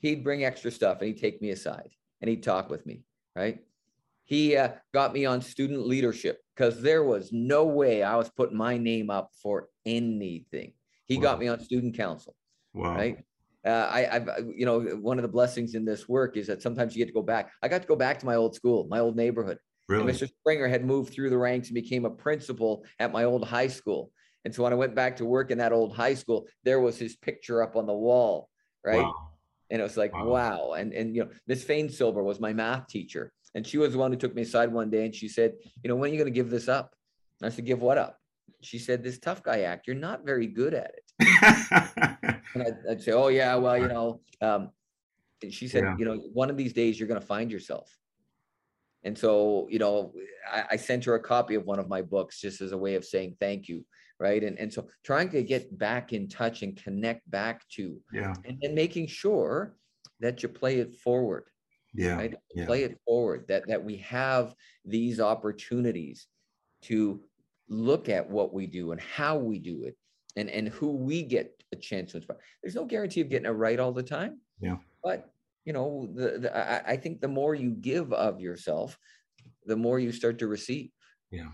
[0.00, 3.60] He'd bring extra stuff and he'd take me aside and he'd talk with me, right?
[4.24, 8.56] He uh, got me on student leadership because there was no way I was putting
[8.56, 10.72] my name up for anything.
[11.06, 11.22] He wow.
[11.22, 12.34] got me on student council,
[12.72, 12.94] wow.
[12.94, 13.18] right?
[13.64, 16.94] uh, I, have you know, one of the blessings in this work is that sometimes
[16.94, 17.50] you get to go back.
[17.62, 19.58] I got to go back to my old school, my old neighborhood.
[19.88, 20.02] Really?
[20.02, 20.28] And Mr.
[20.28, 24.10] Springer had moved through the ranks and became a principal at my old high school.
[24.44, 26.98] And so when I went back to work in that old high school, there was
[26.98, 28.50] his picture up on the wall,
[28.84, 29.02] right?
[29.02, 29.30] Wow.
[29.70, 30.26] And it was like, wow.
[30.26, 30.72] wow.
[30.72, 33.32] And and you know, Miss Fain Silver was my math teacher.
[33.54, 35.88] And she was the one who took me aside one day and she said, you
[35.88, 36.92] know, when are you going to give this up?
[37.40, 38.18] And I said, give what up?
[38.64, 41.04] She said, this tough guy act, you're not very good at it.
[42.54, 44.70] and I'd, I'd, say, oh yeah, well, you know, um,
[45.50, 45.96] she said, yeah.
[45.98, 47.96] you know, one of these days you're going to find yourself.
[49.04, 50.12] And so, you know,
[50.50, 52.94] I, I, sent her a copy of one of my books just as a way
[52.94, 53.84] of saying thank you.
[54.18, 54.42] Right.
[54.42, 58.32] And, and so trying to get back in touch and connect back to, yeah.
[58.44, 59.76] and then making sure
[60.20, 61.44] that you play it forward.
[61.92, 62.16] Yeah.
[62.16, 62.34] Right?
[62.54, 62.66] yeah.
[62.66, 66.26] Play it forward that, that we have these opportunities
[66.82, 67.20] to
[67.68, 69.96] look at what we do and how we do it
[70.36, 72.38] and and who we get a chance to inspire.
[72.62, 74.40] There's no guarantee of getting it right all the time.
[74.60, 74.76] Yeah.
[75.02, 75.30] But
[75.64, 78.98] you know, the, the I, I think the more you give of yourself,
[79.66, 80.90] the more you start to receive.
[81.30, 81.48] Yeah.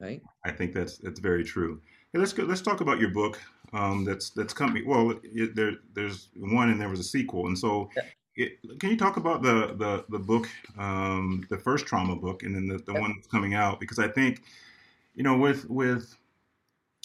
[0.00, 0.22] Right.
[0.44, 1.80] I think that's that's very true.
[2.12, 2.44] Hey, let's go.
[2.44, 3.40] Let's talk about your book.
[3.72, 4.86] Um, that's that's coming.
[4.86, 7.90] Well, it, there there's one and there was a sequel, and so.
[7.96, 8.02] Yeah.
[8.36, 12.54] It, can you talk about the the the book, um, the first trauma book, and
[12.54, 13.80] then the, the one that's coming out?
[13.80, 14.44] Because I think,
[15.20, 16.16] you know, with with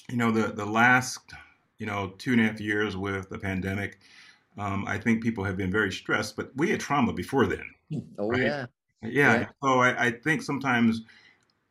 [0.10, 1.34] you know, the, the last,
[1.80, 4.00] you know, two and a half years with the pandemic,
[4.58, 7.66] um, I think people have been very stressed, but we had trauma before then.
[8.18, 8.42] Oh, right?
[8.42, 8.66] yeah.
[9.02, 9.40] yeah.
[9.40, 9.48] Yeah.
[9.62, 11.02] So I, I think sometimes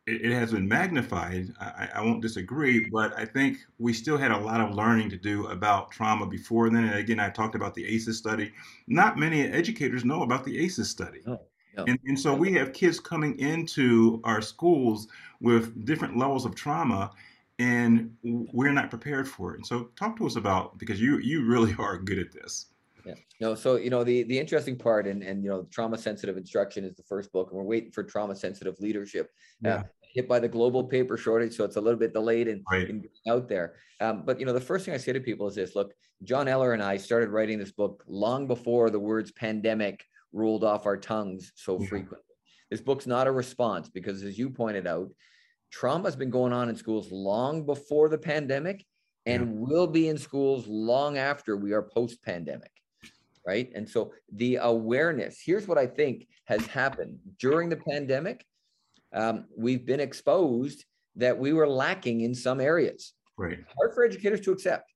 [0.05, 1.51] it, it, has been magnified.
[1.59, 5.17] I, I won't disagree, but I think we still had a lot of learning to
[5.17, 6.83] do about trauma before then.
[6.83, 8.51] And again, I talked about the ACEs study.
[8.87, 11.21] Not many educators know about the ACEs study.
[11.25, 11.41] Oh.
[11.83, 15.07] And, and so we have kids coming into our schools
[15.41, 17.11] with different levels of trauma
[17.59, 19.57] and we're not prepared for it.
[19.57, 22.67] And so talk to us about because you you really are good at this.
[23.05, 23.13] Yeah.
[23.39, 26.83] No, so you know the the interesting part and and you know trauma sensitive instruction
[26.83, 29.31] is the first book, and we're waiting for trauma sensitive leadership.
[29.63, 29.75] Uh, yeah.
[29.75, 29.83] Uh,
[30.13, 32.89] hit by the global paper shortage, so it's a little bit delayed in, right.
[33.27, 33.73] out there.
[33.99, 36.47] Um, but you know, the first thing I say to people is this: Look, John
[36.47, 40.97] Eller and I started writing this book long before the words pandemic rolled off our
[40.97, 41.87] tongues so yeah.
[41.87, 42.19] frequently.
[42.69, 45.09] This book's not a response because, as you pointed out,
[45.71, 48.85] trauma has been going on in schools long before the pandemic
[49.25, 49.51] and yeah.
[49.59, 52.71] will be in schools long after we are post pandemic.
[53.47, 53.71] Right.
[53.75, 58.43] And so the awareness here's what I think has happened during the pandemic.
[59.13, 60.83] Um, we've been exposed
[61.15, 63.13] that we were lacking in some areas.
[63.37, 63.59] Right.
[63.77, 64.91] Hard for educators to accept.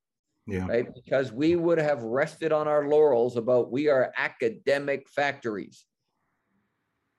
[0.50, 0.68] Yeah.
[0.68, 0.88] Right.
[0.94, 5.86] Because we would have rested on our laurels about we are academic factories.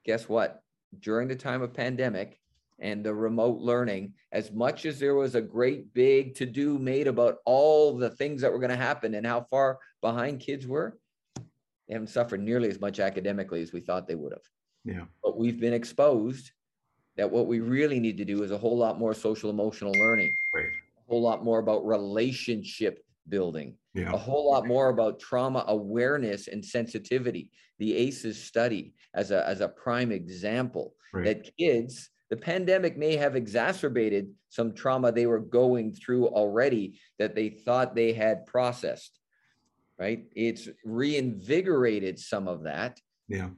[0.05, 0.61] Guess what?
[0.99, 2.40] During the time of pandemic,
[2.81, 7.07] and the remote learning, as much as there was a great big to do made
[7.07, 10.99] about all the things that were going to happen and how far behind kids were,
[11.37, 14.43] they haven't suffered nearly as much academically as we thought they would have.
[14.85, 15.05] Yeah.
[15.23, 16.53] But we've been exposed
[17.16, 20.35] that what we really need to do is a whole lot more social emotional learning,
[20.55, 20.64] right.
[20.64, 24.12] a whole lot more about relationship building, yeah.
[24.12, 27.51] a whole lot more about trauma awareness and sensitivity.
[27.79, 31.25] The ACEs study as a, as a prime example right.
[31.25, 37.35] that kids the pandemic may have exacerbated some trauma they were going through already that
[37.35, 39.19] they thought they had processed
[39.99, 43.49] right it's reinvigorated some of that yeah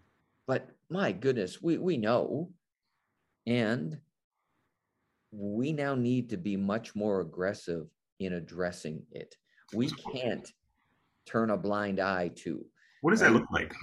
[0.47, 2.51] but my goodness we we know
[3.47, 3.99] and
[5.31, 7.87] we now need to be much more aggressive
[8.21, 9.37] in addressing it
[9.75, 10.51] we can't
[11.27, 12.65] turn a blind eye to
[13.03, 13.75] what does that look like?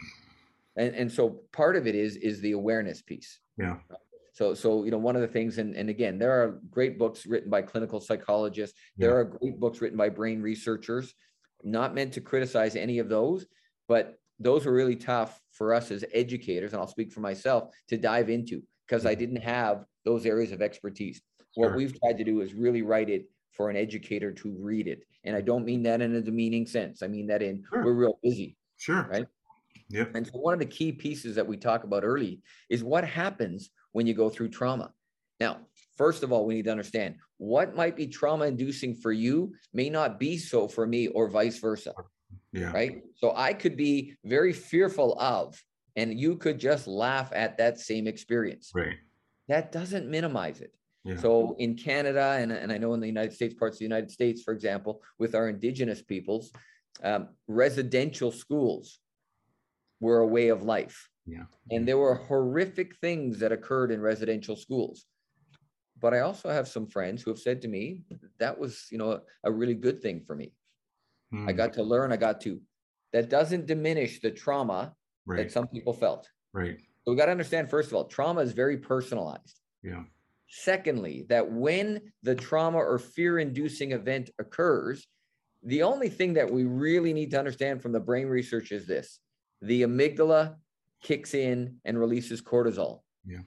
[0.77, 3.39] And and so part of it is is the awareness piece.
[3.57, 3.77] Yeah.
[4.33, 7.25] So, so you know, one of the things, and, and again, there are great books
[7.25, 8.79] written by clinical psychologists.
[8.97, 11.13] There are great books written by brain researchers.
[11.61, 13.45] Not meant to criticize any of those,
[13.89, 17.97] but those were really tough for us as educators, and I'll speak for myself to
[17.97, 19.19] dive into because I mm-hmm.
[19.19, 21.21] didn't have those areas of expertise.
[21.55, 25.03] What we've tried to do is really write it for an educator to read it.
[25.23, 27.03] And I don't mean that in a demeaning sense.
[27.03, 27.83] I mean that in Sure.
[27.83, 28.57] we're real busy.
[28.77, 29.07] Sure.
[29.09, 29.25] Right.
[29.89, 30.05] Yeah.
[30.13, 33.71] And so one of the key pieces that we talk about early is what happens
[33.91, 34.93] when you go through trauma.
[35.39, 35.61] Now,
[35.97, 39.89] first of all, we need to understand what might be trauma inducing for you may
[39.89, 41.93] not be so for me or vice versa.
[42.51, 42.71] Yeah.
[42.71, 43.01] Right.
[43.15, 45.61] So I could be very fearful of,
[45.95, 48.71] and you could just laugh at that same experience.
[48.73, 48.97] Right.
[49.47, 50.73] That doesn't minimize it.
[51.05, 51.17] Yeah.
[51.17, 54.11] So in Canada, and, and I know in the United States, parts of the United
[54.11, 56.51] States, for example, with our indigenous peoples,
[57.03, 58.99] um, residential schools
[59.99, 61.09] were a way of life.
[61.25, 61.43] Yeah.
[61.71, 65.05] And there were horrific things that occurred in residential schools.
[66.01, 68.03] But I also have some friends who have said to me,
[68.39, 70.53] that was, you know, a, a really good thing for me.
[71.31, 72.59] I Mm, got to learn, I got to.
[73.13, 74.93] That doesn't diminish the trauma
[75.27, 76.27] that some people felt.
[76.53, 76.77] Right.
[77.03, 79.59] So we got to understand, first of all, trauma is very personalized.
[79.83, 80.03] Yeah.
[80.49, 85.07] Secondly, that when the trauma or fear inducing event occurs,
[85.63, 89.19] the only thing that we really need to understand from the brain research is this
[89.61, 90.55] the amygdala
[91.03, 93.01] kicks in and releases cortisol.
[93.25, 93.41] Yeah.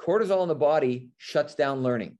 [0.00, 2.18] Cortisol in the body shuts down learning.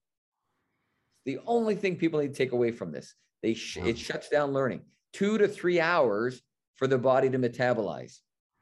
[1.25, 3.87] The only thing people need to take away from this, they sh- Wow.
[3.87, 4.85] it shuts down learning.
[5.13, 6.41] Two to three hours
[6.77, 8.19] for the body to metabolize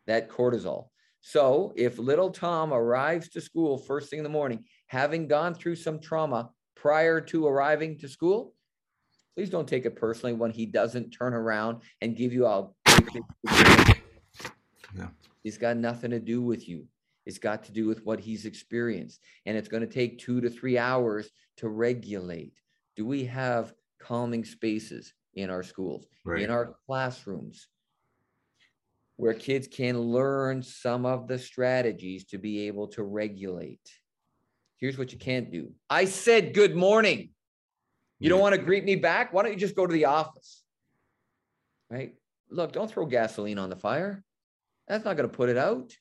[0.06, 0.88] that cortisol.
[1.20, 5.76] So if little Tom arrives to school first thing in the morning, having gone through
[5.76, 8.54] some trauma prior to arriving to school,
[9.34, 12.68] please don't take it personally when he doesn't turn around and give you a
[14.96, 15.08] Yeah.
[15.44, 16.86] It's got nothing to do with you.
[17.26, 19.20] It's got to do with what he's experienced.
[19.46, 22.54] And it's going to take two to three hours to regulate.
[22.96, 26.42] Do we have calming spaces in our schools, Right.
[26.42, 27.68] in our classrooms,
[29.16, 33.80] where kids can learn some of the strategies to be able to regulate?
[34.78, 35.72] Here's what you can't do.
[35.90, 37.30] I said good morning.
[38.20, 39.32] You don't want to greet me back?
[39.32, 40.62] Why don't you just go to the office?
[41.90, 42.14] Right?
[42.50, 44.24] Look, don't throw gasoline on the fire.
[44.88, 45.92] That's not going to put it out.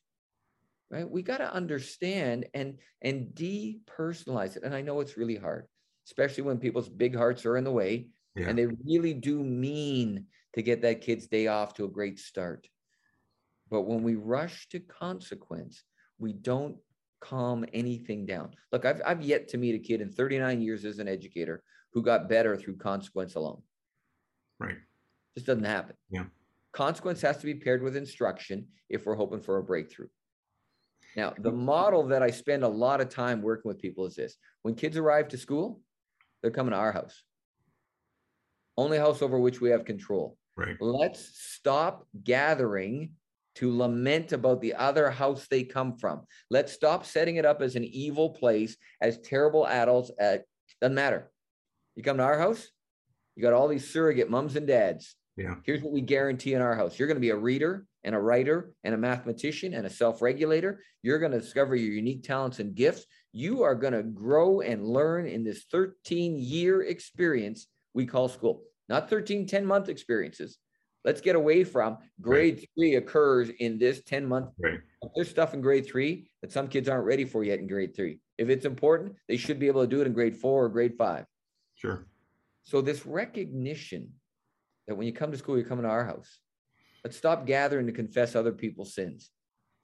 [0.90, 1.10] Right?
[1.10, 4.63] We got to understand and and depersonalize it.
[4.63, 5.68] And I know it's really hard,
[6.06, 8.50] especially when people's big hearts are in the way Yeah.
[8.50, 12.68] and they really do mean to get that kid's day off to a great start.
[13.70, 15.84] But when we rush to consequence,
[16.18, 16.78] we don't
[17.20, 18.52] calm anything down.
[18.72, 22.02] Look, I've, I've yet to meet a kid in 39 years as an educator who
[22.02, 23.62] got better through consequence alone.
[24.60, 24.78] Right.
[25.36, 25.96] Just doesn't happen.
[26.10, 26.26] Yeah.
[26.74, 30.08] Consequence has to be paired with instruction if we're hoping for a breakthrough.
[31.16, 34.38] Now, the model that I spend a lot of time working with people is this
[34.62, 35.82] when kids arrive to school,
[36.42, 37.24] they're coming to our house,
[38.78, 40.38] only house over which we have control.
[40.56, 40.76] Right.
[40.80, 43.12] Let's stop gathering
[43.58, 46.22] to lament about the other house they come from.
[46.50, 50.12] Let's stop setting it up as an evil place, as terrible adults.
[50.20, 50.43] At,
[50.80, 51.32] doesn't matter.
[51.96, 52.70] You come to our house,
[53.36, 55.15] you got all these surrogate mums and dads.
[55.36, 55.56] Yeah.
[55.63, 58.20] Here's what we guarantee in our house you're going to be a reader and a
[58.20, 60.84] writer and a mathematician and a self regulator.
[61.02, 63.06] You're going to discover your unique talents and gifts.
[63.34, 68.62] You are going to grow and learn in this 13 year experience we call school,
[68.88, 70.58] not 13, 10 month experiences.
[71.08, 74.50] Let's get away from grade three occurs in this 10 month.
[74.60, 74.82] Right.
[75.15, 78.20] There's stuff in grade three that some kids aren't ready for yet in grade three.
[78.38, 80.96] If it's important, they should be able to do it in grade four or grade
[80.98, 81.26] five.
[81.76, 82.06] Sure.
[82.65, 84.12] So this recognition
[84.86, 86.39] that when you come to school, you're coming to our house.
[87.06, 89.32] Let's stop gathering to confess other people's sins.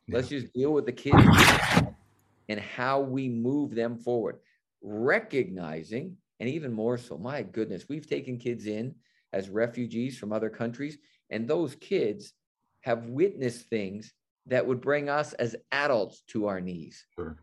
[0.10, 1.24] Let's just deal with the kids
[2.50, 4.40] and how we move them forward,
[4.82, 8.96] recognizing, and even more so, my goodness, we've taken kids in
[9.34, 10.98] as refugees from other countries,
[11.30, 12.34] and those kids
[12.82, 14.14] have witnessed things
[14.48, 17.06] that would bring us as adults to our knees.
[17.16, 17.38] Sure.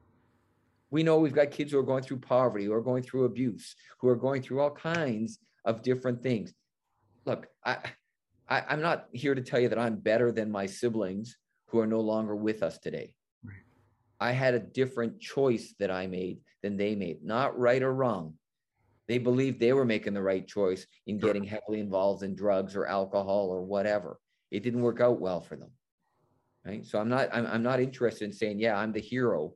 [0.90, 3.74] We know we've got kids who are going through poverty, who are going through abuse,
[4.00, 6.52] who are going through all kinds of different things.
[7.24, 7.78] Look, I,
[8.48, 11.86] I I'm not here to tell you that I'm better than my siblings who are
[11.86, 13.14] no longer with us today.
[13.44, 13.62] Right.
[14.18, 18.34] I had a different choice that I made than they made, not right or wrong.
[19.10, 22.86] They believed they were making the right choice in getting heavily involved in drugs or
[22.86, 24.20] alcohol or whatever.
[24.52, 25.72] It didn't work out well for them.
[26.64, 26.86] Right.
[26.86, 29.54] So I'm not I'm, I'm not interested in saying, yeah, I'm the hero.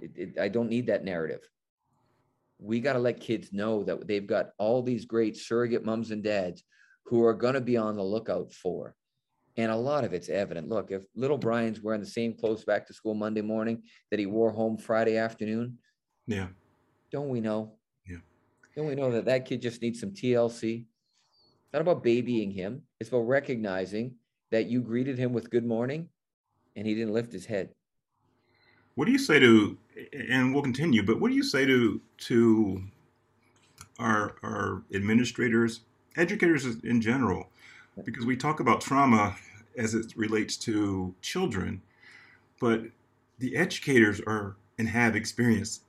[0.00, 1.48] It, it, I don't need that narrative.
[2.58, 6.24] We got to let kids know that they've got all these great surrogate moms and
[6.24, 6.64] dads
[7.04, 8.96] who are going to be on the lookout for.
[9.56, 10.68] And a lot of it's evident.
[10.68, 14.26] Look, if little Brian's wearing the same clothes back to school Monday morning that he
[14.26, 15.78] wore home Friday afternoon,
[16.26, 16.48] Yeah.
[17.12, 17.77] don't we know?
[18.78, 20.84] Don't we know that that kid just needs some TLC?
[20.84, 22.82] It's not about babying him.
[23.00, 24.14] It's about recognizing
[24.52, 26.08] that you greeted him with good morning
[26.76, 27.70] and he didn't lift his head.
[28.94, 29.76] What do you say to,
[30.12, 32.84] and we'll continue, but what do you say to to
[33.98, 35.80] our our administrators,
[36.16, 37.48] educators in general,
[38.04, 39.34] because we talk about trauma
[39.76, 41.82] as it relates to children,
[42.60, 42.82] but
[43.40, 45.82] the educators are and have experienced.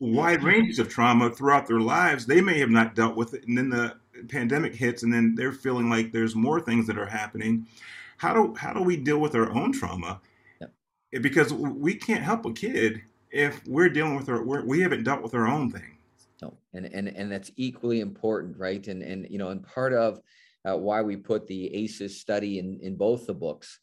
[0.00, 2.26] Wide ranges of trauma throughout their lives.
[2.26, 3.96] They may have not dealt with it, and then the
[4.28, 7.66] pandemic hits, and then they're feeling like there's more things that are happening.
[8.16, 10.20] How do how do we deal with our own trauma?
[10.60, 10.68] Yeah.
[11.20, 15.04] Because we can't help a kid if we're dealing with our we're, we have not
[15.04, 15.96] dealt with our own thing.
[16.40, 18.86] No, and and and that's equally important, right?
[18.86, 20.20] And and you know, and part of
[20.64, 23.80] uh, why we put the ACEs study in in both the books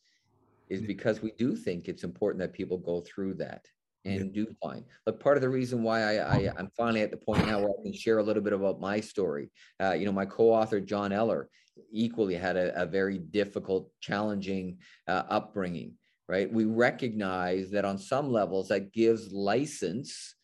[0.69, 3.65] is because we do think it's important that people go through that
[4.05, 4.43] and yeah.
[4.43, 4.83] do find.
[5.05, 7.69] But part of the reason why I, I am finally at the point now where
[7.69, 9.51] I can share a little bit about my story.
[9.81, 11.49] Uh, you know, my co-author John Eller
[11.91, 15.93] equally had a, a very difficult, challenging uh, upbringing.
[16.27, 16.51] Right?
[16.51, 20.35] We recognize that on some levels that gives license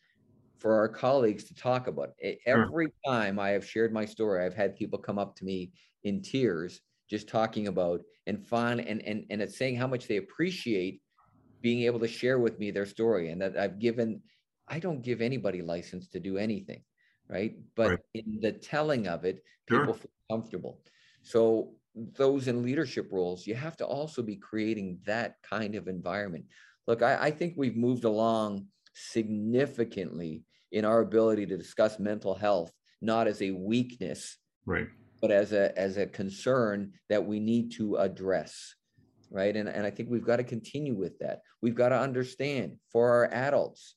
[0.58, 2.10] for our colleagues to talk about.
[2.18, 2.40] It.
[2.44, 5.70] Every time I have shared my story, I've had people come up to me
[6.02, 10.16] in tears just talking about and fun and and and it's saying how much they
[10.16, 11.00] appreciate
[11.62, 14.22] being able to share with me their story and that I've given
[14.68, 16.82] I don't give anybody license to do anything,
[17.28, 17.56] right?
[17.76, 17.98] But right.
[18.14, 19.94] in the telling of it, people sure.
[19.94, 20.80] feel comfortable.
[21.22, 26.46] So those in leadership roles, you have to also be creating that kind of environment.
[26.86, 32.72] Look, I, I think we've moved along significantly in our ability to discuss mental health,
[33.00, 34.88] not as a weakness, right,
[35.20, 38.74] but as a as a concern that we need to address
[39.36, 42.76] right and, and i think we've got to continue with that we've got to understand
[42.90, 43.96] for our adults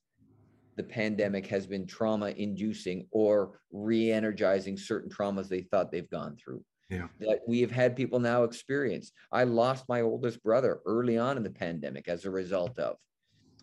[0.75, 6.63] the pandemic has been trauma inducing or re-energizing certain traumas they thought they've gone through
[6.89, 7.08] yeah.
[7.19, 11.43] that we have had people now experience i lost my oldest brother early on in
[11.43, 12.97] the pandemic as a result of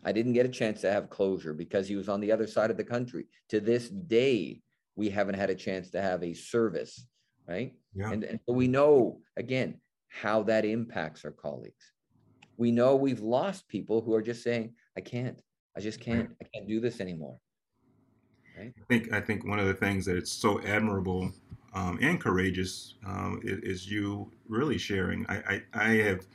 [0.04, 2.70] i didn't get a chance to have closure because he was on the other side
[2.70, 4.60] of the country to this day
[4.94, 7.06] we haven't had a chance to have a service
[7.48, 7.74] right?
[7.94, 8.10] Yeah.
[8.10, 9.80] And, and so we know, again,
[10.20, 11.92] how that impacts our colleagues.
[12.56, 15.40] We know we've lost people who are just saying, I can't,
[15.76, 16.30] I just can't.
[16.40, 17.38] I can't do this anymore.
[18.56, 18.72] Right?
[18.78, 21.30] I think I think one of the things that it's so admirable
[21.74, 25.26] um, and courageous um, is, is, you really sharing.
[25.28, 26.26] I, I, I, have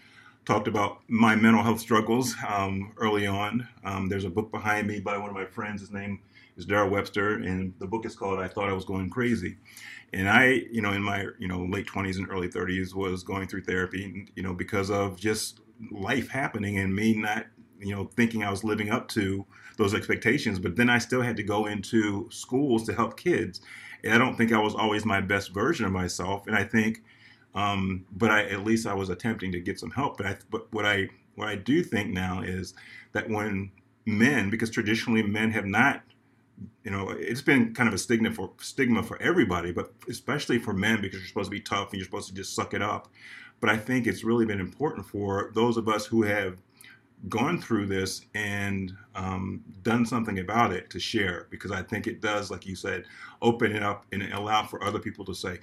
[0.45, 3.67] talked about my mental health struggles um, early on.
[3.83, 5.81] Um, there's a book behind me by one of my friends.
[5.81, 6.19] His name
[6.57, 9.57] is Daryl Webster, and the book is called "I Thought I Was Going Crazy."
[10.13, 13.47] and I, you know, in my you know late twenties and early thirties, was going
[13.47, 17.45] through therapy, you know, because of just life happening and me not,
[17.79, 19.45] you know, thinking I was living up to
[19.77, 20.59] those expectations.
[20.59, 23.61] But then I still had to go into schools to help kids,
[24.03, 26.45] and I don't think I was always my best version of myself.
[26.47, 27.03] And I think,
[27.55, 30.17] um, but I at least I was attempting to get some help.
[30.17, 32.73] But I, but what I what I do think now is
[33.13, 33.71] that when
[34.05, 36.01] men, because traditionally men have not
[36.84, 40.74] you know, it's been kind of a stigma for stigma for everybody, but especially for
[40.74, 43.10] men because you're supposed to be tough and you're supposed to just suck it up.
[43.60, 46.58] But I think it's really been important for those of us who have
[47.30, 52.21] gone through this and um, done something about it to share because I think it
[52.21, 53.06] does, like you said,
[53.41, 55.60] open it up and allow for other people to say,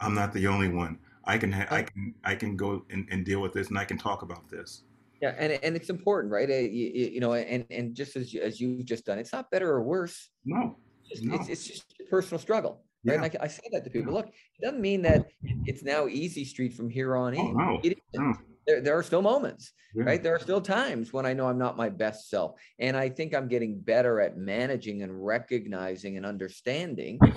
[0.00, 0.98] "I'm not the only one.
[1.24, 3.84] I can ha- I can I can go and, and deal with this and I
[3.84, 4.82] can talk about this."
[5.20, 6.48] Yeah, and and it's important, right?
[6.48, 9.50] Eh, you, you, know, and and just as you, as you've just done, it's not
[9.50, 10.30] better or worse.
[10.44, 10.76] No,
[11.10, 11.34] it's, no.
[11.34, 12.84] it's, it's just a personal struggle.
[13.04, 13.20] Right?
[13.32, 13.40] Yeah.
[13.40, 14.12] I, I, say that to people.
[14.12, 14.18] Yeah.
[14.18, 15.26] Look, it doesn't mean that
[15.64, 17.94] it's now easy street from here on oh, in.
[18.16, 18.24] Oh, no.
[18.30, 18.34] no.
[18.66, 20.04] There, there are still moments, yeah.
[20.04, 20.22] right?
[20.22, 23.34] There are still times when I know I'm not my best self, and I think
[23.34, 27.18] I'm getting better at managing and recognizing and understanding.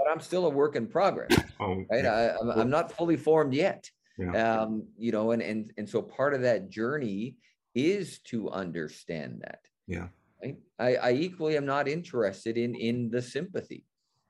[0.00, 1.38] But I'm still a work in progress.
[1.60, 2.06] Oh, right?
[2.06, 3.86] I, I'm, I'm not fully formed yet.
[4.20, 4.60] Yeah.
[4.60, 7.36] Um, you know, and and and so part of that journey
[7.74, 9.60] is to understand that.
[9.86, 10.08] Yeah.
[10.42, 10.58] Right?
[10.78, 13.86] I, I equally am not interested in in the sympathy.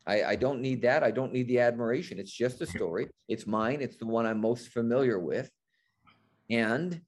[0.06, 1.02] I, I don't need that.
[1.02, 2.18] I don't need the admiration.
[2.18, 3.08] It's just a story.
[3.28, 3.80] It's mine.
[3.80, 5.50] It's the one I'm most familiar with.
[6.48, 7.00] And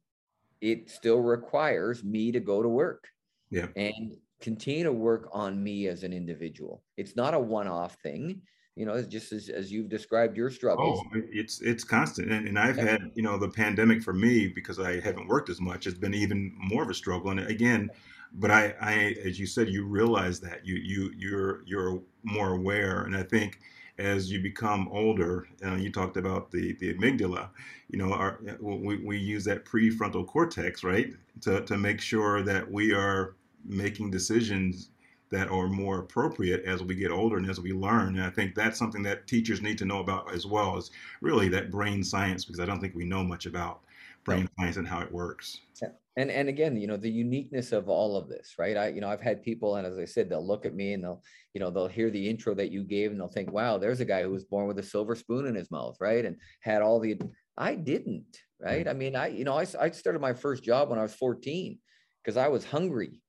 [0.60, 3.08] it still requires me to go to work.
[3.50, 3.68] Yeah.
[3.76, 6.82] And continue to work on me as an individual.
[6.96, 8.42] It's not a one-off thing
[8.76, 11.00] you know, just as, as you've described your struggles.
[11.14, 12.92] Oh, it's it's constant, and, and I've yeah.
[12.92, 16.14] had you know the pandemic for me because I haven't worked as much has been
[16.14, 17.30] even more of a struggle.
[17.30, 17.90] And again,
[18.32, 18.94] but I, I
[19.24, 23.60] as you said, you realize that you you you're you're more aware, and I think
[23.98, 27.50] as you become older, uh, you talked about the the amygdala.
[27.90, 31.12] You know, our, we we use that prefrontal cortex, right,
[31.42, 34.88] to to make sure that we are making decisions
[35.32, 38.16] that are more appropriate as we get older and as we learn.
[38.16, 40.90] And I think that's something that teachers need to know about as well as
[41.22, 43.80] really that brain science, because I don't think we know much about
[44.24, 45.60] brain science and how it works.
[45.80, 45.88] Yeah.
[46.16, 49.08] and and again you know the uniqueness of all of this right i you know
[49.08, 51.20] i've had people and as i said they'll look at me and they'll
[51.54, 54.04] you know they'll hear the intro that you gave and they'll think wow there's a
[54.04, 57.00] guy who was born with a silver spoon in his mouth right and had all
[57.00, 57.18] the
[57.56, 58.90] i didn't right mm-hmm.
[58.90, 61.78] i mean i you know i, I started my first job when i was 14
[62.22, 63.21] because i was hungry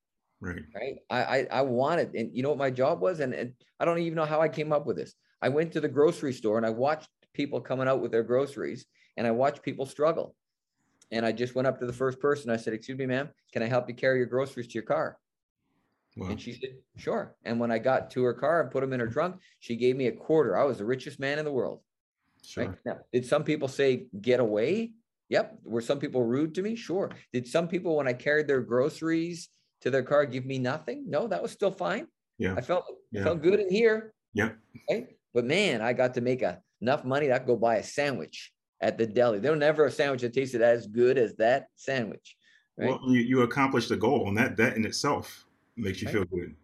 [0.43, 3.53] right right I, I i wanted and you know what my job was and, and
[3.79, 6.33] i don't even know how i came up with this i went to the grocery
[6.33, 8.85] store and i watched people coming out with their groceries
[9.17, 10.35] and i watched people struggle
[11.13, 12.49] and I just went up to the first person.
[12.49, 15.17] I said, Excuse me, ma'am, can I help you carry your groceries to your car?
[16.17, 16.29] Wow.
[16.29, 17.35] And she said, Sure.
[17.45, 19.95] And when I got to her car and put them in her trunk, she gave
[19.95, 20.57] me a quarter.
[20.57, 21.81] I was the richest man in the world.
[22.43, 22.65] Sure.
[22.65, 22.77] Right?
[22.85, 24.93] Now, did some people say, Get away?
[25.29, 25.59] Yep.
[25.63, 26.75] Were some people rude to me?
[26.75, 27.11] Sure.
[27.31, 29.49] Did some people, when I carried their groceries
[29.83, 31.03] to their car, give me nothing?
[31.07, 32.07] No, that was still fine.
[32.37, 32.55] Yeah.
[32.57, 33.23] I felt yeah.
[33.23, 34.13] felt good in here.
[34.33, 34.51] Yeah.
[34.89, 35.07] Right?
[35.33, 37.83] But man, I got to make a, enough money that I could go buy a
[37.83, 39.39] sandwich at the deli.
[39.39, 42.35] There'll never a sandwich that tasted as good as that sandwich.
[42.77, 42.89] Right?
[42.89, 45.45] Well, you, you accomplished the goal, and that that in itself
[45.77, 46.13] makes you right.
[46.13, 46.55] feel good.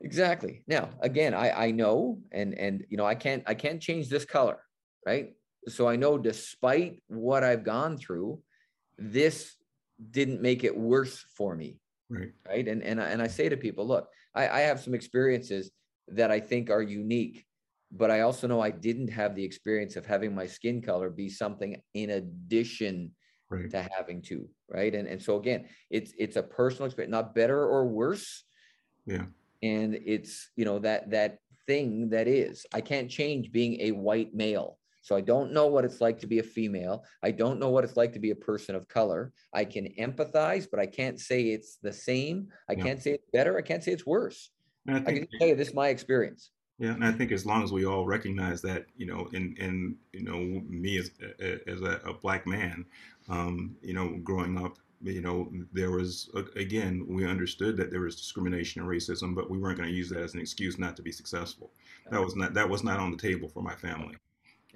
[0.00, 0.62] Exactly.
[0.66, 4.24] Now, again, I I know, and and you know, I can't I can't change this
[4.24, 4.58] color,
[5.06, 5.34] right?
[5.68, 8.40] So I know, despite what I've gone through,
[8.98, 9.56] this
[10.10, 11.78] didn't make it worse for me.
[12.08, 12.32] Right.
[12.46, 12.68] Right.
[12.68, 15.70] And and and I say to people, look, I, I have some experiences
[16.08, 17.46] that I think are unique
[17.92, 21.28] but I also know I didn't have the experience of having my skin color be
[21.28, 23.12] something in addition
[23.48, 23.70] right.
[23.70, 24.94] to having to, right?
[24.94, 28.44] And and so again, it's it's a personal experience, not better or worse.
[29.06, 29.26] Yeah.
[29.62, 32.66] And it's you know that that thing that is.
[32.72, 34.78] I can't change being a white male.
[35.06, 37.04] So I don't know what it's like to be a female.
[37.22, 39.32] I don't know what it's like to be a person of color.
[39.54, 42.48] I can empathize, but I can't say it's the same.
[42.68, 42.82] I yeah.
[42.82, 43.56] can't say it's better.
[43.56, 44.50] I can't say it's worse.
[44.88, 46.50] I, I, can tell you this is my experience.
[46.80, 49.94] Yeah, and I think as long as we all recognize that, you know, and and
[50.12, 52.84] you know, me as as a, a black man,
[53.28, 58.16] um, you know, growing up, you know, there was again, we understood that there was
[58.16, 61.02] discrimination and racism, but we weren't going to use that as an excuse not to
[61.02, 61.70] be successful.
[62.10, 64.16] That was not that was not on the table for my family,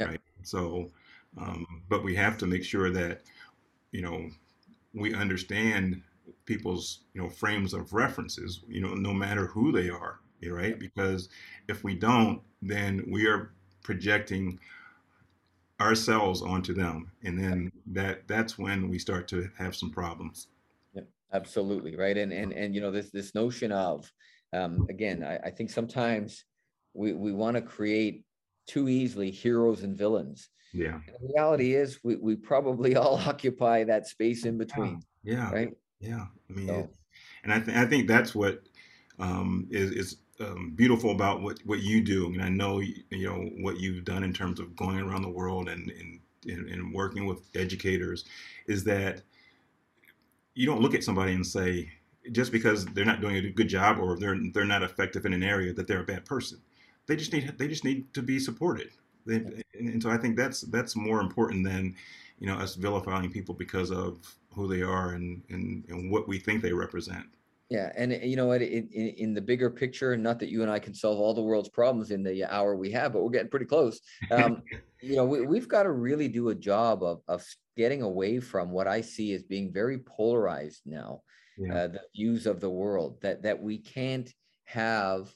[0.01, 0.07] yeah.
[0.07, 0.21] right?
[0.43, 0.91] So,
[1.39, 3.23] um, but we have to make sure that,
[3.93, 4.31] you know,
[4.95, 6.03] we understand
[6.47, 10.79] people's you know frames of references, you know, no matter who they are right?
[10.79, 11.29] Because
[11.69, 14.59] if we don't, then we are projecting
[15.81, 20.49] ourselves onto them, and then that that's when we start to have some problems.
[20.95, 22.17] Yeah, absolutely, right.
[22.17, 24.11] And and and you know this this notion of
[24.53, 26.45] um, again, I, I think sometimes
[26.95, 28.25] we we want to create
[28.71, 30.49] too easily heroes and villains.
[30.73, 30.95] Yeah.
[30.95, 35.03] And the reality is, we we probably all occupy that space in between.
[35.25, 35.51] Yeah.
[35.51, 35.71] Right.
[35.99, 36.27] Yeah.
[36.49, 36.89] I mean, so.
[37.43, 38.63] and I think I think that's what
[39.19, 43.51] um, is is um, beautiful about what, what you do, and I know you know
[43.61, 47.41] what you've done in terms of going around the world and and, and working with
[47.55, 48.25] educators,
[48.67, 49.23] is that
[50.55, 51.91] you don't look at somebody and say
[52.33, 55.43] just because they're not doing a good job or they're they're not effective in an
[55.43, 56.61] area that they're a bad person.
[57.11, 58.91] They just need they just need to be supported.
[59.27, 61.97] They, and, and so I think that's that's more important than
[62.39, 64.19] you know us vilifying people because of
[64.55, 67.25] who they are and, and, and what we think they represent.
[67.69, 68.63] Yeah, and you know what?
[68.63, 71.43] In, in, in, the bigger picture, not that you and I can solve all the
[71.43, 74.01] world's problems in the hour we have, but we're getting pretty close.
[74.31, 74.63] Um,
[75.01, 77.45] you know, we, have got to really do a job of of
[77.77, 81.23] getting away from what I see as being very polarized now,
[81.59, 81.75] yeah.
[81.75, 83.21] uh, the views of the world.
[83.21, 84.33] That that we can't
[84.65, 85.35] have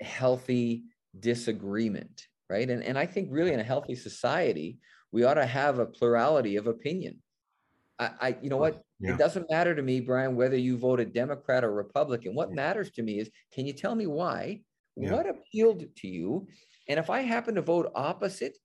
[0.00, 0.84] healthy
[1.18, 2.68] disagreement, right?
[2.68, 4.78] And and I think really in a healthy society,
[5.12, 7.22] we ought to have a plurality of opinion.
[7.98, 8.82] I, I you know what?
[9.00, 9.12] Yeah.
[9.12, 12.34] It doesn't matter to me, Brian, whether you voted Democrat or Republican.
[12.34, 14.60] What matters to me is can you tell me why?
[14.96, 15.12] Yeah.
[15.12, 16.46] What appealed to you?
[16.88, 18.58] And if I happen to vote opposite,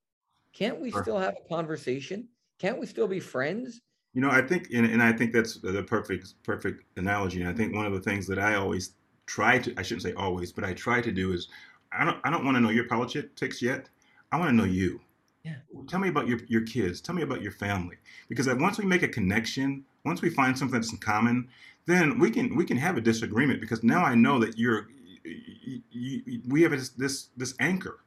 [0.53, 2.27] can't we still have a conversation?
[2.59, 3.81] Can't we still be friends?
[4.13, 7.41] You know, I think, and, and I think that's the perfect perfect analogy.
[7.41, 8.95] And I think one of the things that I always
[9.25, 11.47] try to, I shouldn't say always, but I try to do is,
[11.91, 13.89] I don't, I don't want to know your politics yet.
[14.31, 15.01] I want to know you.
[15.43, 15.55] Yeah.
[15.87, 16.99] Tell me about your, your kids.
[16.99, 17.97] Tell me about your family.
[18.27, 21.47] Because once we make a connection, once we find something that's in common,
[21.85, 24.87] then we can we can have a disagreement because now I know that you're
[25.23, 27.99] you, you, we have this this, this anchor,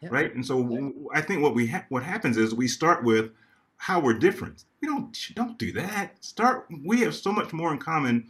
[0.00, 0.08] yeah.
[0.10, 0.34] right?
[0.34, 0.88] And so yeah.
[1.12, 3.30] I think what we ha- what happens is we start with
[3.76, 4.64] how we're different.
[4.80, 6.24] We don't don't do that.
[6.24, 6.66] Start.
[6.84, 8.28] We have so much more in common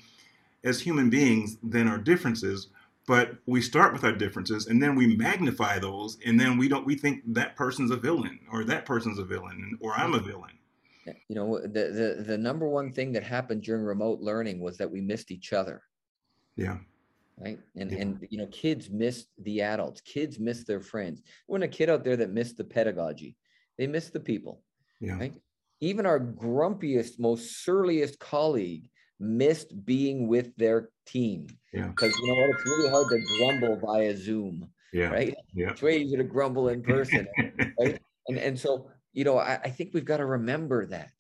[0.65, 2.69] as human beings than our differences
[3.07, 6.87] but we start with our differences and then we magnify those and then we don't
[6.87, 10.29] we think that person's a villain or that person's a villain or i'm a mm-hmm.
[10.29, 10.51] villain.
[11.29, 14.91] You know the, the the number one thing that happened during remote learning was that
[14.91, 15.83] we missed each other.
[16.57, 16.79] Yeah.
[17.39, 17.59] Right?
[17.77, 17.99] And yeah.
[17.99, 21.23] and you know kids missed the adults kids miss their friends.
[21.47, 23.37] When a kid out there that missed the pedagogy.
[23.79, 24.63] They miss the people.
[25.01, 25.19] Yeah.
[25.19, 25.35] Right?
[25.81, 28.89] Even our grumpiest most surliest colleague
[29.19, 31.47] missed being with their team.
[31.73, 31.89] Yeah.
[31.89, 32.51] Because you know what?
[32.51, 34.69] It's really hard to grumble via Zoom.
[34.93, 35.09] Yeah.
[35.09, 35.35] Right.
[35.55, 35.71] Yeah.
[35.71, 37.27] It's way easier to grumble in person.
[37.81, 38.01] right.
[38.29, 41.13] And and so, you know, I, I think we've got to remember that.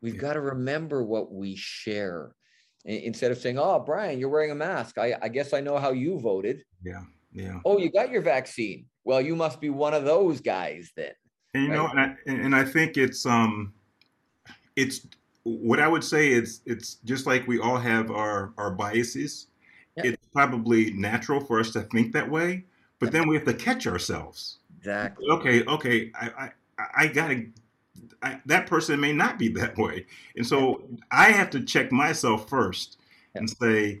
[0.00, 0.20] We've Yeah.
[0.20, 2.34] got to remember what we share.
[2.86, 4.98] Instead of saying, Oh, Brian, you're wearing a mask.
[4.98, 6.62] I, I guess I know how you voted.
[6.82, 7.02] Yeah.
[7.32, 7.60] Yeah.
[7.64, 8.86] Oh, you got your vaccine.
[9.04, 11.12] Well, you must be one of those guys then.
[11.54, 13.72] And you know, and I, and I think it's um,
[14.76, 15.06] it's
[15.44, 19.46] what I would say is it's just like we all have our our biases.
[19.96, 20.06] Yeah.
[20.06, 22.64] It's probably natural for us to think that way,
[22.98, 24.58] but then we have to catch ourselves.
[24.78, 25.26] Exactly.
[25.30, 27.46] Okay, okay, I I, I gotta.
[28.22, 30.82] I, that person may not be that way, and so
[31.12, 32.98] I have to check myself first
[33.34, 34.00] and say,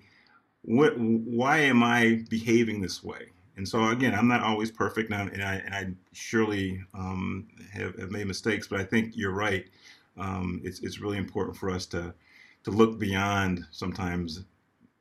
[0.62, 0.98] what?
[0.98, 3.28] Why am I behaving this way?
[3.56, 7.46] And so again, I'm not always perfect, and I and I, and I surely um,
[7.72, 9.66] have, have made mistakes, but I think you're right.
[10.16, 12.14] Um, it's it's really important for us to
[12.64, 14.44] to look beyond sometimes,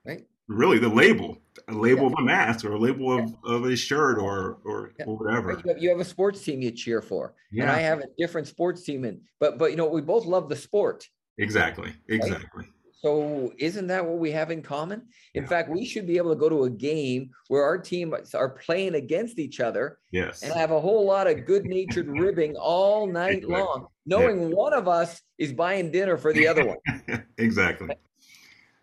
[0.06, 0.26] Right.
[0.48, 1.38] Really, the label,
[1.70, 5.06] a label of a mask, or a label of, of a shirt, or or, Yeah.
[5.06, 5.54] or whatever.
[5.54, 8.08] Right, You have, you have a sports team you cheer for, and I have a
[8.18, 9.06] different sports team.
[9.06, 11.08] And but but you know we both love the sport.
[11.38, 12.66] exactly, exactly.
[13.04, 15.10] So isn't that what we have in common?
[15.34, 15.50] In Yeah.
[15.50, 18.96] fact, we should be able to go to a game where our teams are playing
[18.96, 23.56] against each other Yes, and have a whole lot of good-natured ribbing all night Exactly.
[23.56, 26.78] long, knowing one of us is buying dinner for the other one.
[27.38, 27.90] exactly,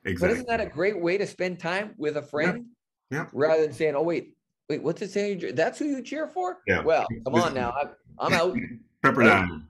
[0.05, 2.67] But isn't that a great way to spend time with a friend?
[3.11, 3.27] Yeah.
[3.33, 4.37] Rather than saying, "Oh wait,
[4.69, 5.55] wait, what's it saying?
[5.55, 6.83] That's who you cheer for?" Yeah.
[6.83, 8.57] Well, come on now, I'm, I'm out.
[9.03, 9.63] Pepperdine.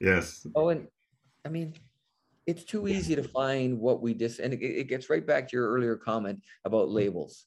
[0.00, 0.46] Yes.
[0.56, 0.88] Oh, and
[1.46, 1.74] I mean,
[2.46, 5.56] it's too easy to find what we dis, and it, it gets right back to
[5.56, 7.46] your earlier comment about labels,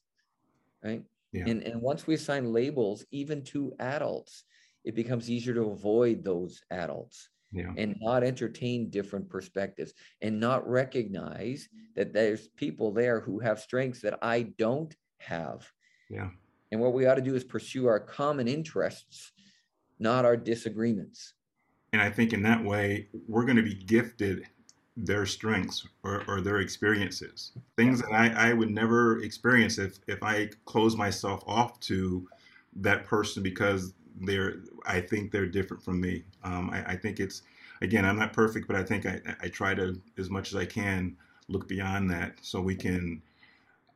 [0.82, 1.02] right?
[1.32, 1.44] Yeah.
[1.46, 4.44] And and once we assign labels, even to adults,
[4.84, 7.72] it becomes easier to avoid those adults Yeah.
[7.76, 9.92] and not entertain different perspectives
[10.22, 15.70] and not recognize that there's people there who have strengths that I don't have.
[16.08, 16.30] Yeah.
[16.72, 19.32] And what we ought to do is pursue our common interests,
[19.98, 21.34] not our disagreements.
[21.92, 24.46] And I think in that way, we're going to be gifted
[25.04, 30.22] their strengths or, or their experiences, things that I, I would never experience if, if
[30.22, 32.28] I close myself off to
[32.76, 36.24] that person because they're, I think they're different from me.
[36.42, 37.42] Um, I, I think it's,
[37.80, 40.64] again, I'm not perfect, but I think I, I try to, as much as I
[40.64, 41.16] can,
[41.48, 43.22] look beyond that so we can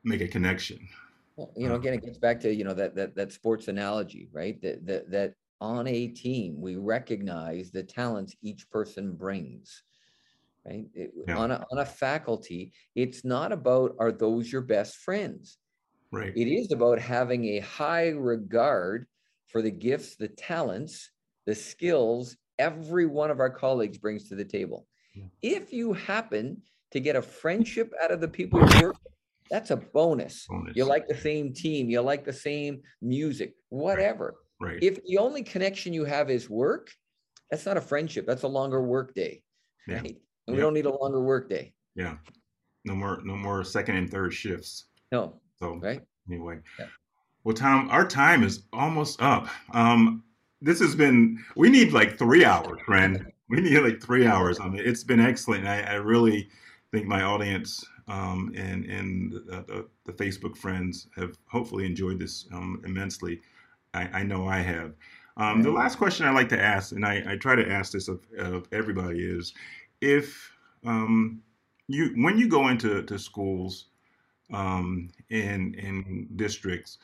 [0.05, 0.88] make a connection.
[1.36, 3.68] Well, you know, Uh, again, it gets back to, you know, that that that sports
[3.68, 4.61] analogy, right?
[4.62, 9.82] That that that on a team, we recognize the talents each person brings.
[10.66, 10.86] Right.
[10.94, 11.38] It- Yeah.
[11.38, 15.58] On a on a faculty, it's not about are those your best friends.
[16.12, 16.32] Right.
[16.36, 19.06] It is about having a high regard
[19.48, 21.10] for the gifts, the talents,
[21.46, 24.86] the skills every one of our colleagues brings to the table.
[25.14, 25.24] Yeah.
[25.42, 29.12] If you happen to get a friendship out of the people you work, with,
[29.50, 30.46] that's a bonus.
[30.46, 30.76] Bonus.
[30.76, 34.36] You like the same team, you like the same music, whatever.
[34.60, 34.78] right.
[34.82, 36.90] If the only connection you have is work,
[37.50, 38.26] that's not a friendship.
[38.26, 39.42] That's a longer work day.
[39.88, 40.00] Yeah.
[40.02, 40.18] Right.
[40.47, 41.72] And we don't need a longer work day.
[41.95, 42.16] yeah.
[42.84, 44.86] No more, no more second and third shifts.
[45.12, 46.03] No, So right?
[46.28, 46.86] anyway, Yeah.
[47.45, 49.47] well, Tom, our time is almost up.
[49.72, 50.24] Um,
[50.61, 51.38] this has been.
[51.55, 53.30] We need like three hours, friend.
[53.49, 54.59] We need like three hours.
[54.59, 55.64] I mean, it's been excellent.
[55.68, 56.49] I, I really
[56.90, 62.47] think my audience um, and and the, the, the Facebook friends have hopefully enjoyed this
[62.53, 63.40] um, immensely.
[63.95, 64.95] I, I know I have.
[65.36, 68.09] Um, the last question I like to ask, and I, I try to ask this
[68.09, 69.55] of, of everybody, is
[70.03, 70.53] if
[70.84, 71.40] um,
[71.88, 73.86] you when you go into to schools
[74.53, 76.98] um, in in districts,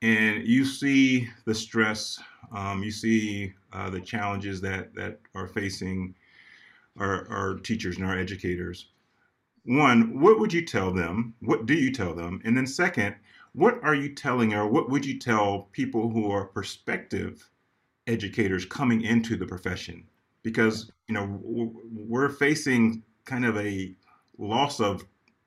[0.00, 2.18] and you see the stress,
[2.52, 6.14] um, you see uh, the challenges that that are facing
[6.98, 8.86] our, our teachers and our educators.
[9.64, 11.34] One, what would you tell them?
[11.40, 12.40] What do you tell them?
[12.44, 13.14] And then second,
[13.52, 17.48] what are you telling or what would you tell people who are prospective
[18.06, 20.08] educators coming into the profession?
[20.42, 23.94] Because you know we're facing kind of a
[24.38, 25.04] loss of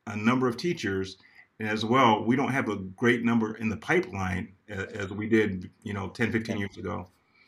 [0.07, 1.17] a number of teachers
[1.59, 5.69] and as well we don't have a great number in the pipeline as, we did
[5.83, 7.07] you know 10 15 years ago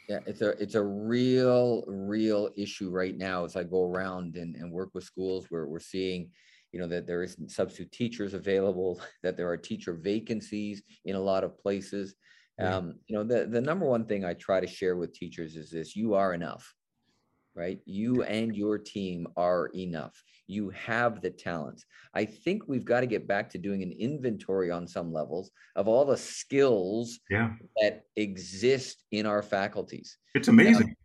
[0.09, 3.43] Yeah, it's a it's a real real issue right now.
[3.43, 6.31] As I go around and, and work with schools, where we're seeing,
[6.71, 11.19] you know, that there isn't substitute teachers available, that there are teacher vacancies in a
[11.19, 12.15] lot of places.
[12.57, 12.77] Yeah.
[12.77, 15.69] Um, you know, the the number one thing I try to share with teachers is
[15.69, 16.73] this: you are enough,
[17.57, 17.79] right?
[17.85, 20.23] You and your team are enough.
[20.45, 21.85] You have the talents.
[22.13, 25.87] I think we've got to get back to doing an inventory on some levels of
[25.87, 27.49] all the skills yeah
[27.81, 30.17] that exist in our faculties.
[30.35, 30.95] it's amazing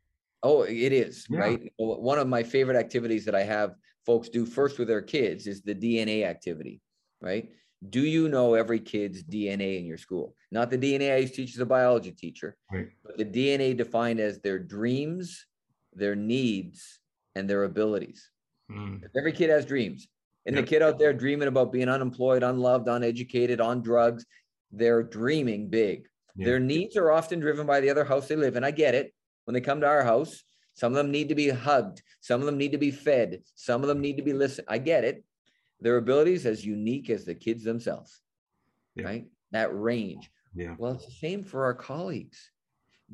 [0.44, 1.38] Oh, it is Yeah.
[1.38, 1.72] right.
[1.78, 5.62] One of my favorite activities that I have folks do first with their kids is
[5.62, 6.80] the DNA activity,
[7.20, 7.48] right?
[7.88, 10.34] Do you know every kid's DNA in your school?
[10.50, 12.88] Not the DNA I used to teach as a biology teacher, right.
[13.04, 15.46] but the DNA defined as their dreams,
[15.94, 17.00] their needs,
[17.34, 18.30] and their abilities.
[18.70, 19.02] Mm.
[19.16, 20.08] Every kid has dreams.
[20.46, 20.64] And yep.
[20.64, 24.26] the kid out there dreaming about being unemployed, unloved, uneducated, on drugs,
[24.72, 26.08] they're dreaming big.
[26.34, 28.64] Their needs are often driven by the other house they live in.
[28.64, 29.12] I get it.
[29.44, 30.42] When they come to our house,
[30.74, 32.02] some of them need to be hugged.
[32.20, 33.42] Some of them need to be fed.
[33.54, 34.66] Some of them need to be listened.
[34.70, 35.24] I get it.
[35.80, 38.20] Their abilities as unique as the kids themselves,
[38.94, 39.04] yeah.
[39.04, 39.26] right?
[39.50, 40.30] That range.
[40.54, 40.74] Yeah.
[40.78, 42.50] Well, it's the same for our colleagues.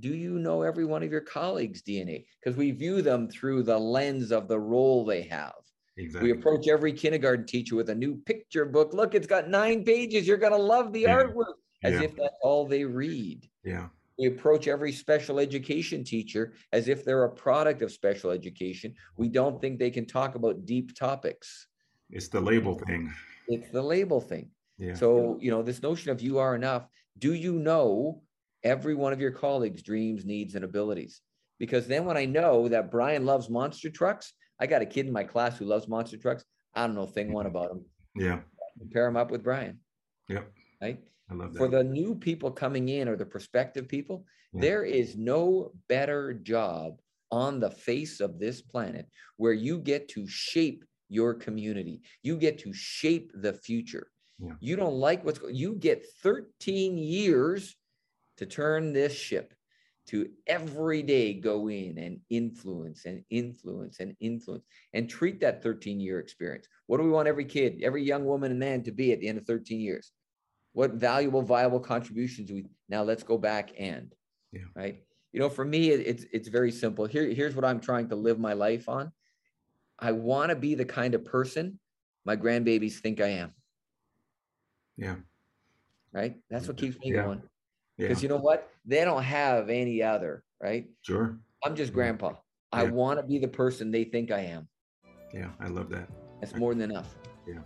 [0.00, 2.26] Do you know every one of your colleagues' DNA?
[2.42, 5.54] Because we view them through the lens of the role they have.
[5.96, 6.32] Exactly.
[6.32, 8.92] We approach every kindergarten teacher with a new picture book.
[8.92, 10.26] Look, it's got nine pages.
[10.26, 11.16] You're going to love the yeah.
[11.16, 12.02] artwork as yeah.
[12.02, 13.48] if that's all they read.
[13.64, 13.88] Yeah
[14.18, 18.94] we approach every special education teacher as if they're a product of special education.
[19.16, 21.68] We don't think they can talk about deep topics.
[22.10, 23.12] It's the label thing.
[23.46, 24.50] It's the label thing.
[24.78, 24.94] Yeah.
[24.94, 26.88] So, you know, this notion of you are enough,
[27.18, 28.22] do you know
[28.64, 31.20] every one of your colleagues' dreams, needs, and abilities?
[31.58, 35.12] Because then when I know that Brian loves monster trucks, I got a kid in
[35.12, 36.44] my class who loves monster trucks.
[36.74, 37.84] I don't know thing one about him.
[38.14, 38.40] Yeah.
[38.92, 39.78] Pair him up with Brian.
[40.28, 40.52] Yep.
[40.80, 41.00] Right.
[41.30, 41.58] I love that.
[41.58, 44.60] For the new people coming in or the prospective people, yeah.
[44.60, 47.00] there is no better job
[47.30, 49.06] on the face of this planet
[49.36, 52.02] where you get to shape your community.
[52.22, 54.08] You get to shape the future.
[54.38, 54.52] Yeah.
[54.60, 57.76] You don't like what's going you get 13 years
[58.38, 59.54] to turn this ship
[60.06, 64.64] to every day go in and influence and influence and influence
[64.94, 66.66] and treat that 13 year experience.
[66.86, 69.28] What do we want every kid, every young woman and man to be at the
[69.28, 70.12] end of 13 years?
[70.78, 74.14] what valuable viable contributions we now let's go back and
[74.52, 74.60] yeah.
[74.76, 78.08] right you know for me it, it's it's very simple here here's what i'm trying
[78.08, 79.10] to live my life on
[79.98, 81.80] i want to be the kind of person
[82.24, 83.52] my grandbabies think i am
[84.96, 85.16] yeah
[86.12, 87.24] right that's what keeps me yeah.
[87.24, 87.42] going
[87.98, 88.22] because yeah.
[88.22, 92.32] you know what they don't have any other right sure i'm just grandpa
[92.72, 94.66] i want to be the person they think i am
[95.34, 96.08] yeah i love that
[96.40, 97.58] that's more than enough yeah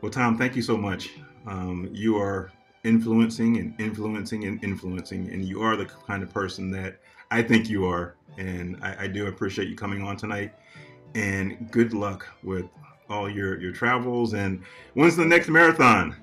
[0.00, 1.10] well tom thank you so much
[1.46, 2.50] um, you are
[2.84, 7.68] influencing and influencing and influencing, and you are the kind of person that I think
[7.68, 8.16] you are.
[8.38, 10.54] And I, I do appreciate you coming on tonight.
[11.14, 12.66] And good luck with
[13.08, 14.34] all your your travels.
[14.34, 14.62] And
[14.94, 16.16] when's the next marathon?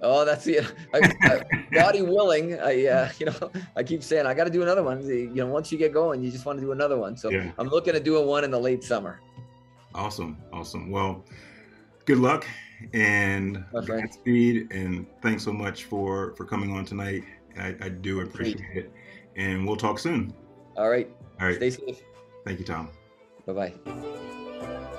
[0.00, 0.60] Oh, that's the
[0.94, 2.58] I, I, body willing.
[2.60, 5.06] I uh, you know I keep saying I got to do another one.
[5.06, 7.16] You know, once you get going, you just want to do another one.
[7.16, 7.50] So yeah.
[7.58, 9.20] I'm looking to do a one in the late summer.
[9.94, 10.90] Awesome, awesome.
[10.90, 11.24] Well,
[12.04, 12.46] good luck
[12.92, 14.72] and Godspeed.
[14.72, 17.24] And thanks so much for for coming on tonight.
[17.58, 18.92] I, I do appreciate it.
[19.36, 20.32] And we'll talk soon.
[20.76, 21.10] All right.
[21.40, 21.56] All right.
[21.56, 22.02] Stay safe.
[22.44, 22.90] Thank you, Tom.
[23.46, 24.94] Bye bye.